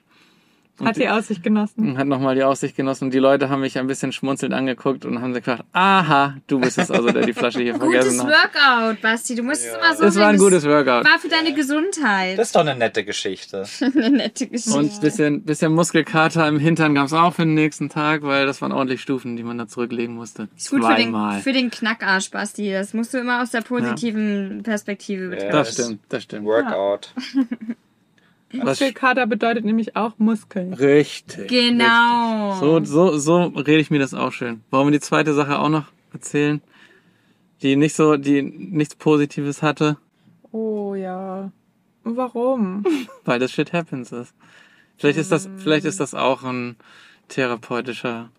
[0.76, 1.96] Und Hat die Aussicht genossen.
[1.98, 5.22] hat nochmal die Aussicht genossen und die Leute haben mich ein bisschen schmunzelnd angeguckt und
[5.22, 8.52] haben sich gefragt, aha, du bist es also, der die Flasche hier Gutes vergessen hat.
[8.54, 9.36] Workout, Basti.
[9.36, 11.04] Du musst es immer so Es war ein gutes Workout.
[11.04, 12.36] war für deine Gesundheit.
[12.38, 13.64] Das ist doch eine nette Geschichte.
[13.80, 14.76] eine nette Geschichte.
[14.76, 18.72] Und bisschen, bisschen Muskelkater im Hintern gab's auch für den nächsten Tag, weil das waren
[18.72, 20.48] ordentlich Stufen, die man da zurücklegen musste.
[20.56, 22.72] ist gut für den, für den Knackarsch, Basti.
[22.72, 25.52] Das musst du immer aus der positiven Perspektive betrachten.
[25.52, 26.46] Das stimmt, das stimmt.
[26.46, 27.12] Workout.
[27.14, 27.24] Was-
[28.62, 30.74] Muskelkater bedeutet nämlich auch Muskeln.
[30.74, 31.48] Richtig.
[31.48, 32.54] Genau.
[32.60, 34.62] So, so, so rede ich mir das auch schön.
[34.70, 36.60] Wollen wir die zweite Sache auch noch erzählen?
[37.62, 39.96] Die nicht so, die nichts Positives hatte,
[40.52, 41.50] Oh ja.
[42.04, 42.84] Warum?
[43.24, 44.34] weil das Shit happens ist.
[44.96, 46.76] Vielleicht ist das, vielleicht ist das auch ein
[47.28, 48.30] therapeutischer,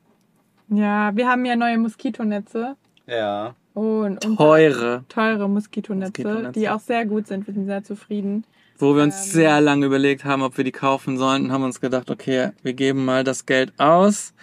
[0.69, 3.53] Ja, wir haben ja neue Moskitonetze Ja.
[3.73, 6.59] und, und teure, teure Moskitonetze, Moskitonetze.
[6.59, 7.45] die auch sehr gut sind.
[7.47, 8.45] Wir sind sehr zufrieden.
[8.77, 11.79] Wo wir uns sehr lange überlegt haben, ob wir die kaufen sollen und haben uns
[11.81, 14.33] gedacht, okay, wir geben mal das Geld aus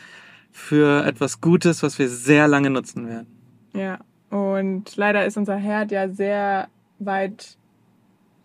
[0.51, 3.26] für etwas Gutes, was wir sehr lange nutzen werden.
[3.74, 3.99] Ja.
[4.30, 6.68] Und leider ist unser Herd ja sehr
[6.99, 7.57] weit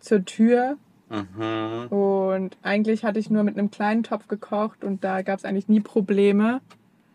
[0.00, 0.76] zur Tür.
[1.08, 1.86] Mhm.
[1.88, 5.68] Und eigentlich hatte ich nur mit einem kleinen Topf gekocht und da gab es eigentlich
[5.68, 6.60] nie Probleme.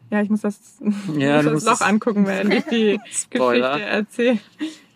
[0.10, 0.82] Ja, ich muss das,
[1.18, 3.00] Ja, muss das Loch angucken, während ich die.
[3.30, 4.40] Geschichte erzähle.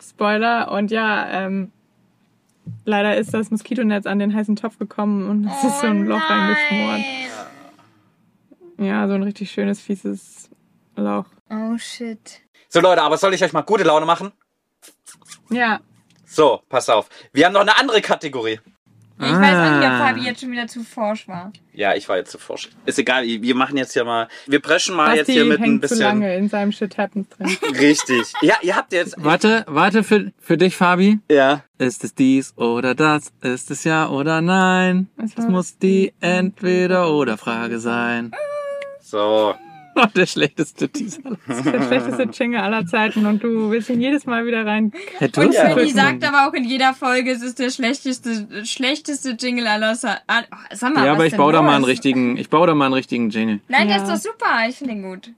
[0.01, 0.71] Spoiler.
[0.71, 1.71] Und ja, ähm,
[2.85, 6.21] leider ist das Moskitonetz an den heißen Topf gekommen und es ist so ein Loch
[6.29, 7.01] reingeschmort.
[8.79, 10.49] Ja, so ein richtig schönes, fieses
[10.95, 11.25] Loch.
[11.49, 12.41] Oh shit.
[12.69, 14.31] So Leute, aber soll ich euch mal gute Laune machen?
[15.49, 15.79] Ja,
[16.25, 17.07] So, pass auf.
[17.31, 18.59] Wir haben noch eine andere Kategorie.
[19.19, 20.07] Ich weiß auch nicht, ob Ah.
[20.07, 21.51] Fabi jetzt schon wieder zu forsch war.
[21.73, 22.69] Ja, ich war jetzt zu forsch.
[22.85, 25.63] Ist egal, wir machen jetzt hier mal, wir preschen mal jetzt Basti hier mit ein
[25.63, 26.03] hängt zu bisschen.
[26.05, 27.47] lange in seinem Shit Happens drin.
[27.79, 28.33] Richtig.
[28.41, 29.15] Ja, ihr habt jetzt.
[29.17, 31.19] Warte, warte für, für dich, Fabi.
[31.31, 31.63] Ja.
[31.79, 33.31] Ist es dies oder das?
[33.41, 35.07] Ist es ja oder nein?
[35.23, 38.31] Es muss die Entweder-oder-Frage sein.
[39.01, 39.55] So.
[40.15, 41.21] Der schlechteste Teaser.
[41.47, 44.91] Das ist der schlechteste Jingle aller Zeiten und du willst ihn jedes Mal wieder rein.
[45.19, 45.73] Und Ja.
[45.73, 45.93] Drücken.
[45.93, 50.21] sagt aber auch in jeder Folge, es ist der schlechteste, schlechteste Jingle aller Zeiten.
[50.27, 52.85] Ah, oh, mal, Ja, aber ich baue da mal einen richtigen, ich baue da mal
[52.85, 53.59] einen richtigen Jingle.
[53.67, 53.95] Nein, Ja.
[53.99, 54.65] der ist doch super.
[54.69, 55.31] Ich finde ihn gut.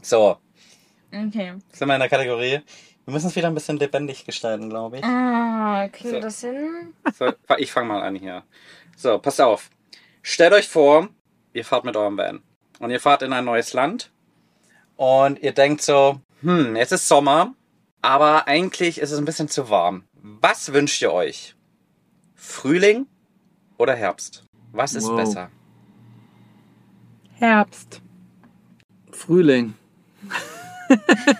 [0.00, 0.36] So.
[1.12, 1.52] Okay.
[1.72, 2.60] Sind wir in der Kategorie.
[3.04, 5.04] Wir müssen es wieder ein bisschen lebendig gestalten, glaube ich.
[5.04, 6.14] Ah, kriegen So.
[6.14, 6.94] wir das hin?
[7.18, 8.44] So, ich fange mal an hier.
[8.96, 9.70] So, passt auf.
[10.22, 11.08] Stellt euch vor,
[11.52, 12.40] ihr fahrt mit eurem Van.
[12.82, 14.10] Und ihr fahrt in ein neues Land.
[14.96, 17.54] Und ihr denkt so, hm, jetzt ist Sommer,
[18.02, 20.02] aber eigentlich ist es ein bisschen zu warm.
[20.20, 21.54] Was wünscht ihr euch?
[22.34, 23.06] Frühling
[23.78, 24.44] oder Herbst?
[24.72, 25.16] Was ist Wow.
[25.16, 25.50] besser?
[27.34, 28.02] Herbst.
[29.12, 29.74] Frühling.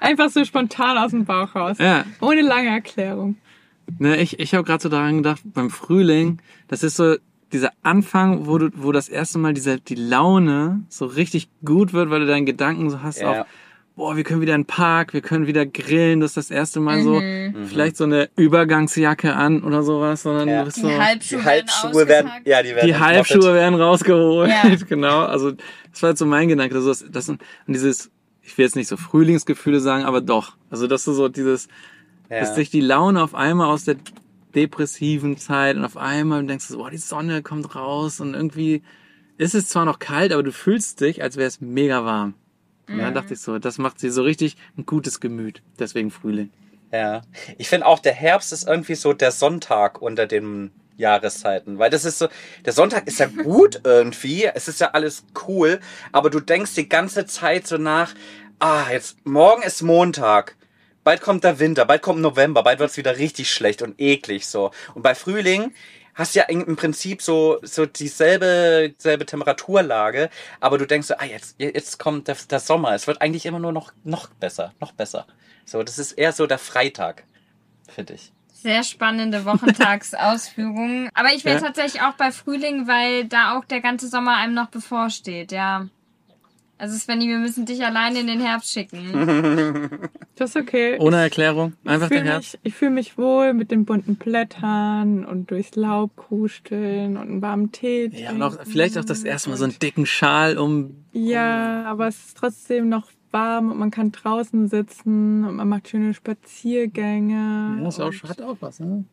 [0.00, 1.76] Einfach so spontan aus dem Bauch raus.
[1.78, 2.06] Ja.
[2.22, 3.36] Ohne lange Erklärung.
[3.98, 7.16] Ne, ich ich habe gerade so daran gedacht, beim Frühling, das ist so
[7.54, 12.10] dieser Anfang, wo du, wo das erste Mal diese, die Laune so richtig gut wird,
[12.10, 13.42] weil du deinen Gedanken so hast Ja.
[13.42, 13.46] auf,
[13.96, 16.80] boah, wir können wieder in den Park, wir können wieder grillen, das ist das erste
[16.80, 17.20] Mal so,
[17.68, 20.58] vielleicht so eine Übergangsjacke an oder sowas, sondern Ja.
[20.60, 22.46] du bist Die so, Halbschuhe, Die Halbschuhe werden, ausgepackt.
[22.48, 24.62] ja, die werden die Halbschuhe werden rausgeholt, Ja.
[24.88, 25.52] genau, also
[25.92, 28.10] das war jetzt so mein Gedanke, das, ist- das sind und dieses,
[28.42, 31.68] ich will jetzt nicht so Frühlingsgefühle sagen, aber doch, also dass du so dieses,
[32.30, 32.40] ja.
[32.40, 33.94] dass sich die Laune auf einmal aus der
[34.54, 38.82] depressiven Zeit und auf einmal denkst du, so, oh, die Sonne kommt raus und irgendwie
[39.36, 42.34] ist es zwar noch kalt, aber du fühlst dich, als wäre es mega warm.
[42.88, 45.62] Und dann dachte ich so, das macht sie so richtig ein gutes Gemüt.
[45.78, 46.50] Deswegen Frühling.
[46.92, 47.22] Ja.
[47.56, 51.78] Ich finde auch, der Herbst ist irgendwie so der Sonntag unter den Jahreszeiten.
[51.78, 52.28] Weil das ist so,
[52.64, 54.44] der Sonntag ist ja gut irgendwie.
[54.44, 55.80] Es ist ja alles cool.
[56.12, 58.14] Aber du denkst die ganze Zeit so nach,
[58.58, 60.56] ah, jetzt, morgen ist Montag.
[61.04, 64.70] Bald kommt der Winter, bald kommt November, bald wird's wieder richtig schlecht und eklig so.
[64.94, 65.72] Und bei Frühling
[66.14, 70.30] hast du ja im im Prinzip so, so dieselbe, selbe Temperaturlage,
[70.60, 72.94] aber du denkst so, ah, jetzt, jetzt kommt der, der Sommer.
[72.94, 75.26] Es wird eigentlich immer nur noch, noch besser, noch besser.
[75.66, 77.24] So, das ist eher so der Freitag,
[77.88, 78.32] finde ich.
[78.52, 81.10] Sehr spannende Wochentagsausführungen.
[81.14, 81.60] Aber ich wäre Ja.
[81.60, 85.88] tatsächlich auch bei Frühling, weil da auch der ganze Sommer einem noch bevorsteht, ja.
[86.76, 89.90] Also Svenny, wir müssen dich alleine in den Herbst schicken.
[90.36, 90.96] Das ist okay.
[90.98, 91.74] Ohne Erklärung.
[91.84, 92.54] Einfach ich den fühle Herbst.
[92.54, 97.40] mich, ich fühl mich wohl mit den bunten Blättern und durchs Laub kuscheln und einen
[97.40, 98.10] warmen Tee.
[98.12, 101.04] Ja, und auch, vielleicht auch das erste Mal so einen dicken Schal um.
[101.12, 105.88] Ja, aber es ist trotzdem noch warm und man kann draußen sitzen und man macht
[105.88, 107.78] schöne Spaziergänge.
[107.80, 109.04] Ja, ist auch, hat auch was, ne?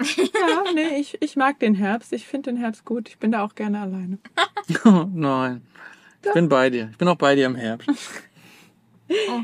[0.00, 2.12] Ja, nee, ich, ich mag den Herbst.
[2.12, 3.08] Ich finde den Herbst gut.
[3.08, 4.18] Ich bin da auch gerne alleine.
[4.84, 5.62] Oh, nein.
[6.24, 6.88] Ich bin bei dir.
[6.90, 7.88] Ich bin auch bei dir im Herbst.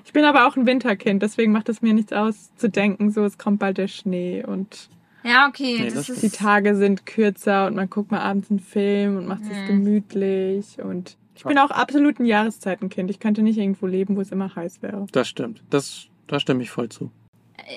[0.04, 3.24] Ich bin aber auch ein Winterkind, deswegen macht es mir nichts aus zu denken, so
[3.24, 4.90] es kommt bald der Schnee und
[5.22, 5.78] Ja, okay.
[5.80, 9.16] Nee, das das die ist, Tage sind kürzer und man guckt mal abends einen Film
[9.16, 9.66] und macht es Mhm.
[9.66, 13.10] gemütlich und ich bin auch absolut ein Jahreszeitenkind.
[13.10, 15.06] Ich könnte nicht irgendwo leben, wo es immer heiß wäre.
[15.12, 15.62] Das stimmt.
[15.70, 17.10] Das, da stimme ich voll zu.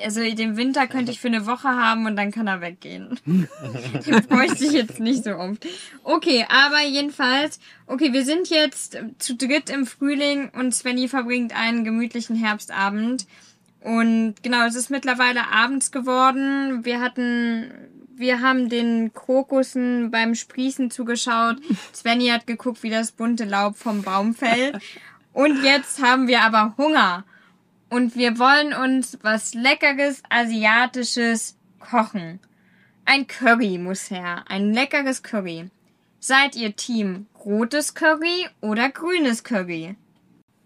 [0.03, 3.19] Also den Winter könnte ich für eine Woche haben und dann kann er weggehen.
[3.25, 5.65] Den bräuchte ich jetzt nicht so oft.
[6.03, 11.83] Okay, aber jedenfalls, okay, wir sind jetzt zu dritt im Frühling und Svenny verbringt einen
[11.83, 13.27] gemütlichen Herbstabend.
[13.81, 16.83] Und genau, es ist mittlerweile abends geworden.
[16.83, 17.71] Wir hatten,
[18.15, 21.57] wir haben den Krokussen beim Sprießen zugeschaut.
[21.93, 24.79] Svenny hat geguckt, wie das bunte Laub vom Baum fällt.
[25.33, 27.23] Und jetzt haben wir aber Hunger.
[27.89, 32.39] Und wir wollen uns was Leckeres Asiatisches kochen.
[33.05, 34.43] Ein Curry muss her.
[34.47, 35.69] Ein leckeres Curry.
[36.19, 39.95] Seid ihr Team rotes Curry oder grünes Curry?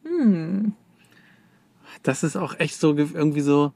[0.04, 0.74] Hm.
[2.04, 3.74] Das ist auch echt so ge- irgendwie so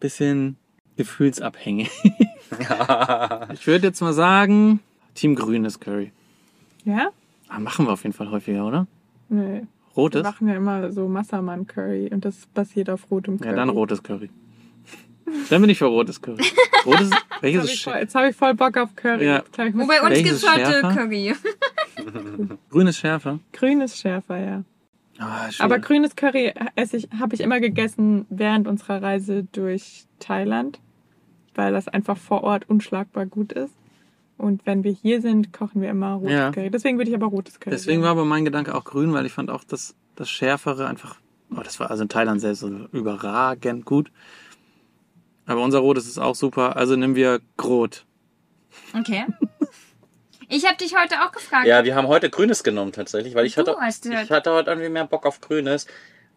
[0.00, 0.56] bisschen
[0.96, 1.90] gefühlsabhängig.
[3.52, 4.80] Ich würde jetzt mal sagen,
[5.14, 6.10] Team Grünes Curry.
[6.84, 7.10] Ja?
[7.48, 8.88] Ah, machen wir auf jeden Fall häufiger, oder?
[9.28, 9.62] Nee.
[10.00, 10.22] Wir Rotes?
[10.22, 13.50] machen ja immer so Massaman Curry und das basiert auf rotem Curry.
[13.50, 14.30] Ja, dann rotes Curry.
[15.48, 16.42] Dann bin ich für rotes Curry.
[16.86, 19.26] Rotes, welches Jetzt habe ich, hab ich voll Bock auf Curry.
[19.26, 19.42] Ja.
[19.52, 20.94] Ich, muss Wobei uns gibt's ist heute schärfer?
[20.94, 21.34] Curry.
[22.70, 23.38] Grün ist schärfer.
[23.52, 24.64] Grün ist schärfer, ja.
[25.18, 25.50] Ah.
[25.58, 30.80] Aber grünes Curry esse ich, habe ich immer gegessen während unserer Reise durch Thailand,
[31.54, 33.74] weil das einfach vor Ort unschlagbar gut ist.
[34.40, 36.50] Und wenn wir hier sind, kochen wir immer rotes Ja.
[36.50, 36.70] Curry.
[36.70, 37.74] Deswegen würde ich aber rotes Curry.
[37.74, 41.16] Deswegen war aber mein Gedanke auch grün, weil ich fand auch das, das Schärfere einfach,
[41.54, 44.10] oh, das war also in Thailand selbst so überragend gut.
[45.46, 48.06] Aber unser Rotes ist auch super, also nehmen wir Grot.
[48.98, 49.26] Okay.
[50.48, 51.66] Ich habe dich heute auch gefragt.
[51.66, 53.76] Ja, wir haben heute Grünes genommen tatsächlich, weil ich Du hatte,
[54.22, 55.86] ich hatte heute irgendwie mehr Bock auf Grünes.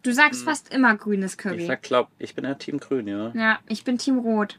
[0.02, 1.66] Du sagst fast immer grünes Ich Curry.
[1.66, 3.32] sag, glaub, ich bin ja Team Grün, ja.
[3.34, 4.58] Ja, ich bin Team Rot.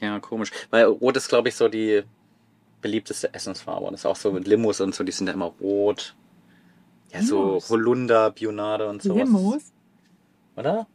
[0.00, 0.50] Ja, komisch.
[0.70, 2.02] Weil Rot ist, glaube ich, so die
[2.80, 3.86] beliebteste Essensfarbe.
[3.86, 6.14] Und das ist auch so mit Limos und so, die sind ja immer rot.
[7.12, 7.70] Ja, so Limos?
[7.70, 9.18] Holunder, Bionade und sowas.
[9.24, 9.62] Limos?
[10.56, 10.86] Oder?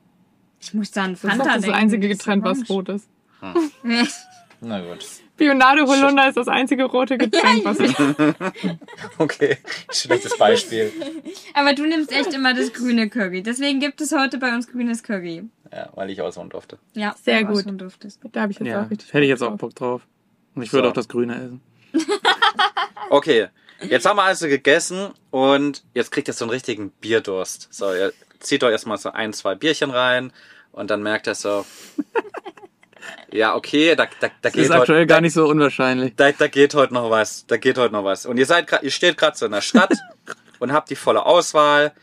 [0.59, 1.75] Ich muss da an Das ist Fanta das denken.
[1.77, 3.07] einzige Getränk, was rot ist.
[4.61, 5.05] Na gut.
[5.35, 7.93] Bionade Holunder ist das einzige rote Getränk, was ich.
[9.17, 9.57] Okay,
[9.91, 10.91] schlechtes Beispiel.
[11.53, 13.41] Aber du nimmst echt immer das grüne Curry.
[13.43, 15.43] Deswegen gibt es heute bei uns grünes Curry.
[15.71, 16.77] Ja, weil ich aushauen durfte.
[16.93, 17.65] Ja, Sehr gut.
[18.31, 19.11] Da habe ich jetzt Ja, auch richtig.
[19.13, 19.59] hätte ich jetzt Bock auch drauf.
[19.59, 20.07] Bock drauf.
[20.55, 20.89] Und ich würde So.
[20.91, 21.61] auch das Grüne essen.
[23.09, 23.49] Okay,
[23.81, 27.67] jetzt haben wir also gegessen und jetzt kriegt ihr so einen richtigen Bierdurst.
[27.71, 30.33] So, ihr zieht euch erstmal so ein, zwei Bierchen rein
[30.71, 31.65] und dann merkt ihr so,
[33.31, 36.15] ja, okay, da, da, da Das geht ist aktuell heute, gar nicht so unwahrscheinlich.
[36.15, 38.25] da, da geht heute noch was, da geht heute noch was.
[38.25, 39.93] Und ihr seid grad, ihr steht gerade so in der Stadt
[40.59, 41.93] und habt die volle Auswahl.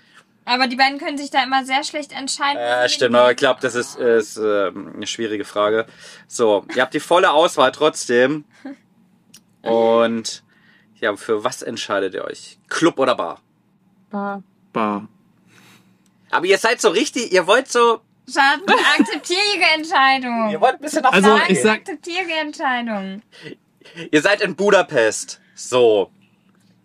[0.45, 2.61] Aber die beiden können sich da immer sehr schlecht entscheiden.
[2.61, 5.87] Ja, stimmt, aber ich glaube, das ist, ist ähm, eine schwierige Frage.
[6.29, 8.45] So, ihr habt die volle Auswahl trotzdem.
[9.63, 10.43] Und
[11.01, 12.59] ja, für was entscheidet ihr euch?
[12.69, 13.41] Club oder Bar?
[14.11, 14.43] Bar.
[14.73, 15.09] Bar.
[16.31, 18.61] Aber ihr seid so richtig, ihr wollt so, Schatz,
[18.99, 20.51] akzeptiere ihre Entscheidung.
[20.51, 21.63] ihr wollt ein bisschen nach Also, vorne ich gehen.
[21.63, 23.23] sag- akzeptiere Entscheidung.
[24.13, 25.41] Ihr seid in Budapest.
[25.55, 26.11] So.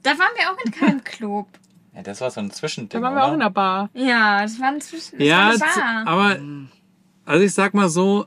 [0.01, 1.47] Da waren wir auch in keinem Club.
[1.93, 3.89] Ja, das war so ein Zwischending, Da waren wir auch in der Bar.
[3.93, 5.17] Ja, das war inzwischen.
[5.19, 6.03] Das Ja, war eine z- Bar.
[6.07, 6.39] aber
[7.26, 8.26] also ich sag mal so,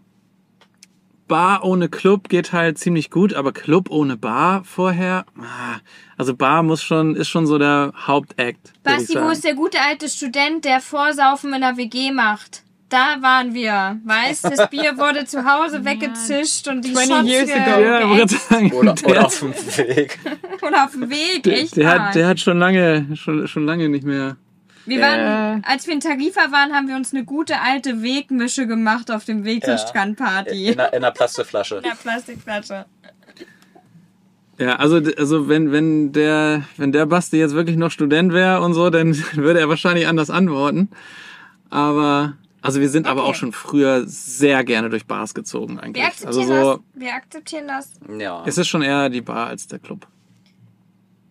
[1.28, 5.78] Bar ohne Club geht halt ziemlich gut, aber Club ohne Bar vorher, ah,
[6.16, 8.72] also Bar muss schon, ist schon so der Hauptakt.
[8.82, 12.62] Basti, wo ist der gute alte Student, der Vorsaufen in der WG macht?
[12.88, 14.00] Da waren wir.
[14.04, 17.82] Weißt, das Bier wurde zu Hause weggezischt und die 20 Shots years ago.
[17.82, 20.18] Ja, sagen, Oder, der, oder auf dem Weg.
[20.62, 21.42] oder auf dem Weg.
[21.42, 22.06] der, Echt der, wahr.
[22.08, 24.36] hat, der hat schon lange, schon, schon lange nicht mehr.
[24.86, 25.66] Wir waren, Äh.
[25.66, 29.44] als wir in Tarifa waren, haben wir uns eine gute alte Wegmische gemacht auf dem
[29.44, 29.78] Weg zur Ja.
[29.78, 30.68] Strandparty.
[30.68, 31.76] In einer, in einer Plastikflasche.
[31.76, 32.86] In der Plastikflasche.
[34.58, 38.74] Ja, also, also wenn, wenn der, wenn der Basti jetzt wirklich noch Student wäre und
[38.74, 40.88] so, dann würde er wahrscheinlich anders antworten.
[41.70, 43.30] Aber, also wir sind aber Okay.
[43.30, 46.04] auch schon früher sehr gerne durch Bars gezogen Wir eigentlich.
[46.04, 46.80] akzeptieren Also so, das.
[47.02, 47.92] Wir akzeptieren das.
[48.18, 48.42] Ja.
[48.46, 50.06] es ist schon eher die Bar als der Club.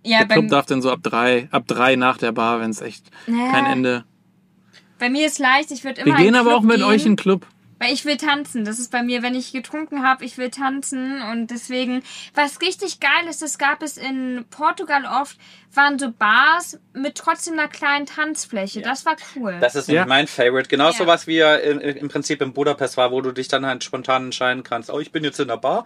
[0.04, 2.82] Ja, Der Club darf dann so ab drei, ab drei nach der Bar, wenn es
[2.82, 4.06] echt Naja, kein Ende.
[5.00, 5.72] bei mir ist leicht.
[5.72, 6.86] Ich würde immer Wir gehen aber Club auch mit gehen.
[6.86, 7.46] euch in den Club.
[7.80, 8.66] Weil ich will tanzen.
[8.66, 11.22] Das ist bei mir, wenn ich getrunken habe, ich will tanzen.
[11.32, 12.02] Und deswegen,
[12.34, 15.38] was richtig geil ist, das gab es in Portugal oft,
[15.74, 18.82] waren so Bars mit trotzdem einer kleinen Tanzfläche.
[18.82, 19.58] Das war cool.
[19.62, 20.06] Das ist Ja.
[20.08, 20.70] mein Favorite.
[20.70, 20.94] Genau Ja.
[20.94, 23.84] so was wie er in, im Prinzip in Budapest war, wo du dich dann halt
[23.84, 24.90] spontan entscheiden kannst.
[24.90, 25.86] Oh, ich bin jetzt in der Bar,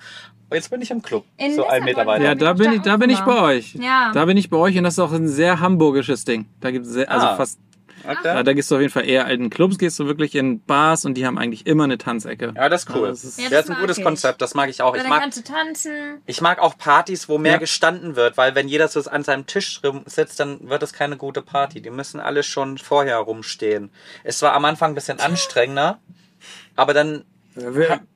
[0.54, 1.26] jetzt bin ich im Club.
[1.38, 2.24] In so einen Lissabon Meter weiter.
[2.24, 3.74] Ja, da bin ich, da bin ich bei euch.
[3.76, 4.12] Ja.
[4.14, 6.46] Da bin ich bei euch und das ist auch ein sehr hamburgisches Ding.
[6.62, 7.36] Da gibt's sehr, also Ah.
[7.36, 7.60] fast,
[8.08, 8.44] Okay.
[8.44, 11.16] da gehst du auf jeden Fall eher in Clubs, gehst du wirklich in Bars und
[11.16, 12.54] die haben eigentlich immer eine Tanzecke.
[12.56, 13.08] Ja, das ist cool.
[13.10, 14.04] Also das ist- Ja, Ja, das das ist ein gutes ich.
[14.04, 14.92] Konzept, das mag ich auch.
[14.94, 16.22] Weil Ich dann mag, kannst du tanzen.
[16.26, 17.58] ich mag auch Partys, wo mehr Ja.
[17.58, 21.42] gestanden wird, weil wenn jeder so an seinem Tisch sitzt, dann wird es keine gute
[21.42, 21.82] Party.
[21.82, 23.90] Die müssen alle schon vorher rumstehen.
[24.24, 26.00] Es war am Anfang ein bisschen anstrengender,
[26.76, 27.26] aber dann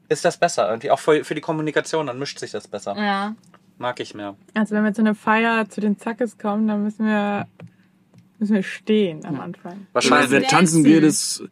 [0.07, 0.69] ist das besser.
[0.69, 2.95] Irgendwie auch für, für die Kommunikation, dann mischt sich das besser.
[2.97, 3.35] Ja.
[3.77, 4.35] Mag ich mehr.
[4.53, 7.45] Also wenn wir zu einer Feier zu den Zackes kommen, dann müssen wir,
[8.39, 9.87] müssen wir stehen am Anfang.
[9.93, 10.31] Wahrscheinlich.
[10.31, 11.43] Wer tanzen geht, ist,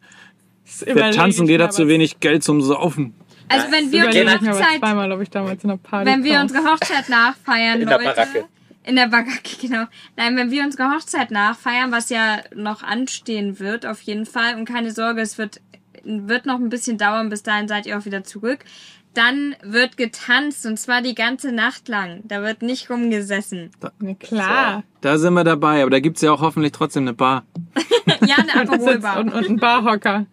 [0.84, 3.14] wer tanzen geht, hat zu wenig Geld zum Saufen.
[3.48, 6.64] Also wenn wir unsere Hochzeit, zweimal, ob ich damals in einer Party wenn wir unsere
[6.64, 8.14] Hochzeit nachfeiern, In der Leute.
[8.14, 8.44] Baracke.
[8.84, 9.84] In der Baracke, genau.
[10.16, 14.56] Nein, wenn wir unsere Hochzeit nachfeiern, was ja noch anstehen wird, auf jeden Fall.
[14.56, 15.60] Und keine Sorge, es wird,
[16.04, 18.60] wird noch ein bisschen dauern, bis dahin seid ihr auch wieder zurück.
[19.14, 22.20] Dann wird getanzt und zwar die ganze Nacht lang.
[22.24, 23.70] Da wird nicht rumgesessen.
[24.00, 24.82] Na klar.
[25.00, 27.44] Da sind wir dabei, aber da gibt's ja auch hoffentlich trotzdem eine Bar.
[28.26, 29.18] Ja, eine Aperolbar.
[29.20, 30.26] und, und ein Barhocker.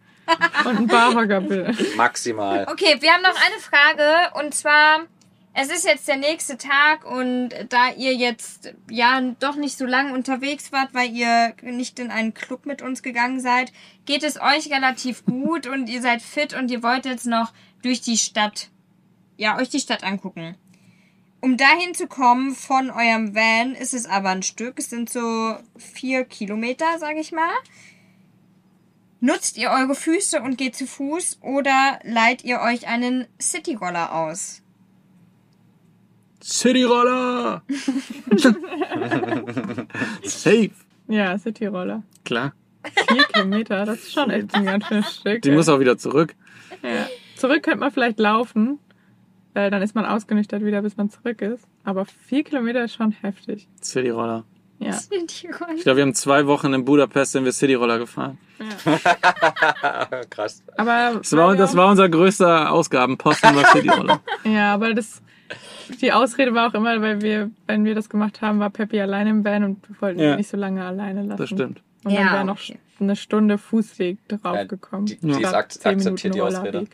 [0.66, 1.74] und ein Barhocker, bitte.
[1.96, 2.68] Maximal.
[2.70, 5.00] Okay, wir haben noch eine Frage und zwar,
[5.54, 10.14] es ist jetzt der nächste Tag und da ihr jetzt ja doch nicht so lange
[10.14, 13.72] unterwegs wart, weil ihr nicht in einen Club mit uns gegangen seid,
[14.06, 18.02] geht es euch relativ gut und ihr seid fit und ihr wollt jetzt noch durch
[18.02, 18.70] die Stadt,
[19.38, 20.56] ja, euch die Stadt angucken.
[21.42, 24.78] Um dahin zu kommen von eurem Van ist es aber ein Stück.
[24.78, 27.50] Es sind so vier Kilometer, sag ich mal.
[29.22, 34.62] Nutzt ihr eure Füße und geht zu Fuß oder leiht ihr euch einen Cityroller aus?
[36.44, 37.64] Cityroller!
[40.24, 40.72] Safe.
[41.08, 42.04] Ja, Cityroller.
[42.24, 42.54] Klar.
[43.10, 45.42] Vier Kilometer, das ist schon echt ein ganz schönes Stück.
[45.44, 46.36] Die muss auch wieder zurück.
[46.84, 47.08] ja.
[47.42, 48.80] Zurück könnte man vielleicht laufen,
[49.54, 51.68] weil dann ist man ausgenüchtert wieder, bis man zurück ist.
[51.84, 53.68] Aber vier Kilometer ist schon heftig.
[53.82, 54.46] Cityroller.
[54.80, 54.92] Ja.
[54.94, 55.74] Cityroller.
[55.76, 58.38] Ich glaube, wir haben zwei Wochen in Budapest sind wir Cityroller gefahren.
[60.30, 60.64] Krass.
[60.78, 64.22] Aber Das war, das war unser größter Ausgabenposten, war Cityroller.
[64.44, 65.22] Ja, aber das
[66.02, 69.32] die Ausrede war auch immer, weil wir, wenn wir das gemacht haben, war Peppi alleine
[69.32, 70.32] im Van und wir wollten Ja.
[70.32, 71.38] ihn nicht so lange alleine lassen.
[71.38, 71.82] Das stimmt.
[72.04, 72.80] Und dann Ja, wäre noch okay.
[73.00, 75.06] eine Stunde Fußweg draufgekommen.
[75.06, 76.88] die- die ist ak- akzeptiert die Ausrede.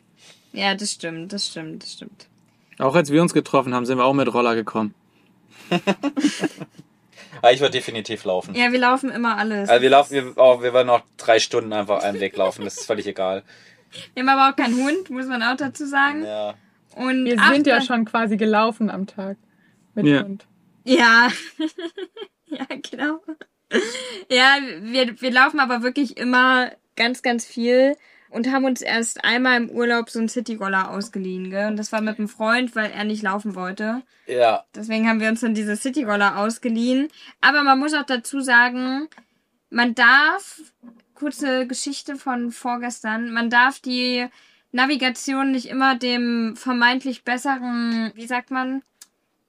[0.53, 2.27] Ja, das stimmt, das stimmt, das stimmt.
[2.79, 4.93] Auch als wir uns getroffen haben, sind wir auch mit Roller gekommen.
[5.69, 5.81] Aber
[7.53, 8.55] ich würde definitiv laufen.
[8.55, 9.69] Ja, wir laufen immer alles.
[9.69, 12.63] Also wir laufen, wir, oh, wir wollen noch drei Stunden einfach einen Weg laufen.
[12.65, 13.43] Das ist völlig egal.
[14.13, 16.23] Wir haben aber auch keinen Hund, muss man auch dazu sagen.
[16.25, 16.53] Ja.
[16.95, 19.37] Und Wir sind ja schon quasi gelaufen am Tag
[19.95, 20.23] mit Ja.
[20.23, 20.45] Hund.
[20.83, 21.29] Ja.
[22.47, 23.19] ja, genau.
[24.29, 27.95] Ja, wir, wir laufen aber wirklich immer ganz, ganz viel
[28.29, 31.67] und haben uns erst einmal im Urlaub so einen Cityroller ausgeliehen, gell?
[31.67, 34.01] Und das war mit einem Freund, weil er nicht laufen wollte.
[34.25, 34.65] Ja.
[34.75, 37.07] Deswegen haben wir uns dann diese Cityroller ausgeliehen.
[37.41, 39.07] Aber man muss auch dazu sagen,
[39.69, 40.59] man darf
[41.13, 43.31] kurze Geschichte von vorgestern.
[43.31, 44.27] Man darf die
[44.71, 48.83] Navigation nicht immer dem vermeintlich besseren, wie sagt man?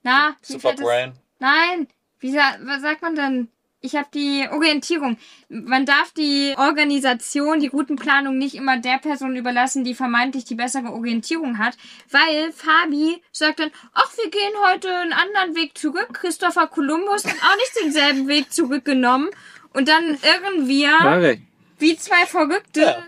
[0.03, 1.13] Na, wie Super fällt es- Brain.
[1.41, 1.89] Nein,
[2.21, 3.49] wie sa was sagt man denn?
[3.81, 5.19] Ich habe die Orientierung.
[5.49, 10.91] Man darf die Organisation, die Routenplanung nicht immer der Person überlassen, die vermeintlich die bessere
[10.93, 11.77] Orientierung hat,
[12.11, 16.09] weil Fabi sagt dann, ach, wir gehen heute einen anderen Weg zurück.
[16.13, 19.29] Christopher Columbus hat auch nicht denselben Weg zurückgenommen.
[19.75, 21.39] Und dann irren wir
[21.79, 23.03] wie zwei Verrückte Ja.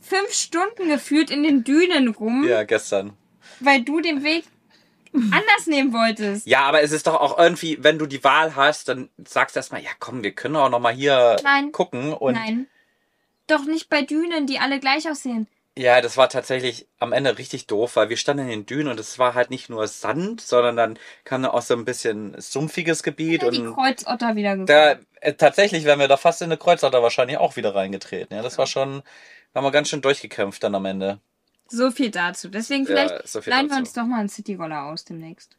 [0.00, 3.14] fünf Stunden geführt in den Dünen rum, Ja, gestern.
[3.58, 4.44] weil du den Weg
[5.14, 6.46] anders nehmen wolltest.
[6.46, 9.58] Ja, aber es ist doch auch irgendwie, wenn du die Wahl hast, dann sagst du
[9.58, 11.72] erstmal, ja komm, wir können auch noch mal hier Nein.
[11.72, 12.12] gucken.
[12.12, 12.66] Und Nein.
[13.46, 15.46] Doch nicht bei Dünen, die alle gleich aussehen.
[15.76, 19.00] ja, das war tatsächlich am Ende richtig doof, weil wir standen in den Dünen und
[19.00, 23.02] es war halt nicht nur Sand, sondern dann kam da auch so ein bisschen sumpfiges
[23.02, 26.56] Gebiet Ja, die und Kreuzotter wieder da äh, tatsächlich wären wir da fast in eine
[26.58, 28.36] Kreuzotter wahrscheinlich auch wieder reingetreten.
[28.36, 29.02] Ja, das war schon,
[29.54, 31.20] haben wir ganz schön durchgekämpft dann am Ende.
[31.68, 32.48] So viel dazu.
[32.48, 35.56] Deswegen Ja, vielleicht so viel leihen wir uns doch mal einen Cityroller aus demnächst.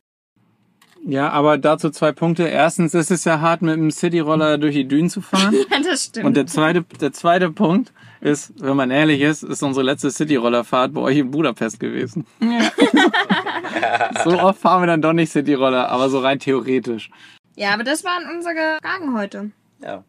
[1.05, 2.43] Ja, aber dazu zwei Punkte.
[2.47, 5.53] Erstens ist es ja hart, mit dem Cityroller durch die Dünen zu fahren.
[5.69, 6.25] Ja, das stimmt.
[6.25, 7.91] Und der zweite, der zweite Punkt
[8.21, 12.25] ist, wenn man ehrlich ist, ist unsere letzte Cityrollerfahrt bei euch in Budapest gewesen.
[14.23, 17.09] so oft fahren wir dann doch nicht Cityroller, aber so rein theoretisch.
[17.55, 19.51] ja, aber das waren unsere Fragen heute.
[19.81, 20.03] Ja.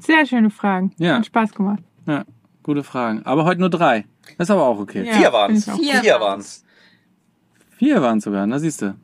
[0.00, 0.92] Sehr schöne Fragen.
[0.98, 1.18] Ja.
[1.18, 1.82] Hat Spaß gemacht.
[2.06, 2.24] Ja,
[2.64, 3.22] gute Fragen.
[3.24, 4.04] Aber heute nur drei.
[4.38, 5.04] Das ist aber auch okay.
[5.06, 5.64] Ja, Vier waren's.
[5.64, 6.20] Vier Vier waren's.
[6.20, 6.64] waren's.
[7.78, 8.94] Vier waren sogar, na siehst du.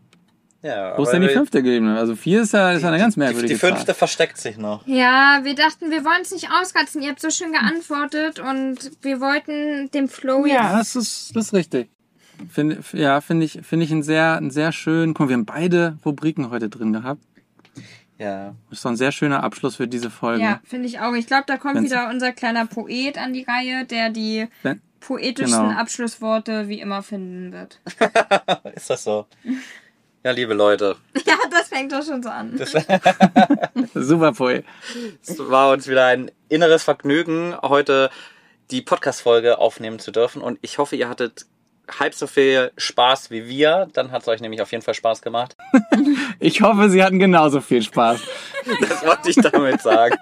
[0.63, 1.89] Ja, Wo ist denn die fünfte geblieben?
[1.97, 3.95] Also vier ist ja, ist ja eine ganz Die, merkwürdige die fünfte Zahl.
[3.95, 4.85] versteckt sich noch.
[4.87, 7.03] Ja, wir dachten, wir wollen es nicht auskratzen.
[7.03, 10.97] Ihr habt so schön geantwortet und wir wollten dem Flow Ja, jetzt.
[10.97, 11.89] das ist, das ist richtig.
[12.51, 15.47] Find, ja, finde ich, finde ich einen sehr, einen sehr schönen, guck, mal, wir haben
[15.47, 17.23] beide Rubriken heute drin gehabt.
[18.19, 18.55] Ja.
[18.71, 20.43] Das ist doch ein sehr schöner Abschluss für diese Folge.
[20.43, 21.13] Ja, finde ich auch.
[21.15, 24.81] Ich glaube, da kommt Wenn's- wieder unser kleiner Poet an die Reihe, der die Wenn,
[25.01, 25.81] poetischsten Genau.
[25.81, 27.81] Abschlussworte wie immer finden wird.
[28.75, 29.27] Ist das so?
[30.25, 32.59] Ja, liebe Leute, Ja, das fängt doch schon so an.
[33.95, 34.65] super Poet.
[35.23, 38.11] es war uns wieder ein inneres Vergnügen, heute
[38.73, 40.43] die Podcast-Folge aufnehmen zu dürfen.
[40.43, 41.47] Und ich hoffe, ihr hattet
[42.01, 43.87] halb so viel Spaß wie wir.
[43.93, 45.57] Dann hat es euch nämlich auf jeden Fall Spaß gemacht.
[46.41, 48.21] Ich hoffe, Sie hatten genauso viel Spaß.
[48.89, 50.17] Das wollte ich damit sagen.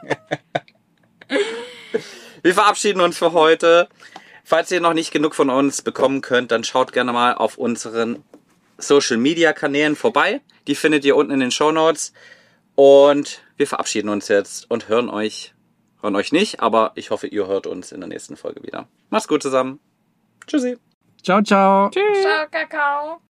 [2.42, 3.88] Wir verabschieden uns für heute.
[4.44, 8.22] Falls ihr noch nicht genug von uns bekommen könnt, dann schaut gerne mal auf unseren
[8.76, 10.42] Social Media Kanälen vorbei.
[10.66, 12.12] Die findet ihr unten in den Show Notes.
[12.74, 15.54] Und wir verabschieden uns jetzt und hören euch,
[16.02, 18.86] hören euch nicht, aber ich hoffe, ihr hört uns in der nächsten Folge wieder.
[19.10, 19.80] Macht's gut zusammen.
[20.46, 20.76] Tschüssi.
[21.22, 21.88] Ciao, ciao.
[21.90, 22.22] Tschüss.
[22.22, 23.24] Ciao, Kakao.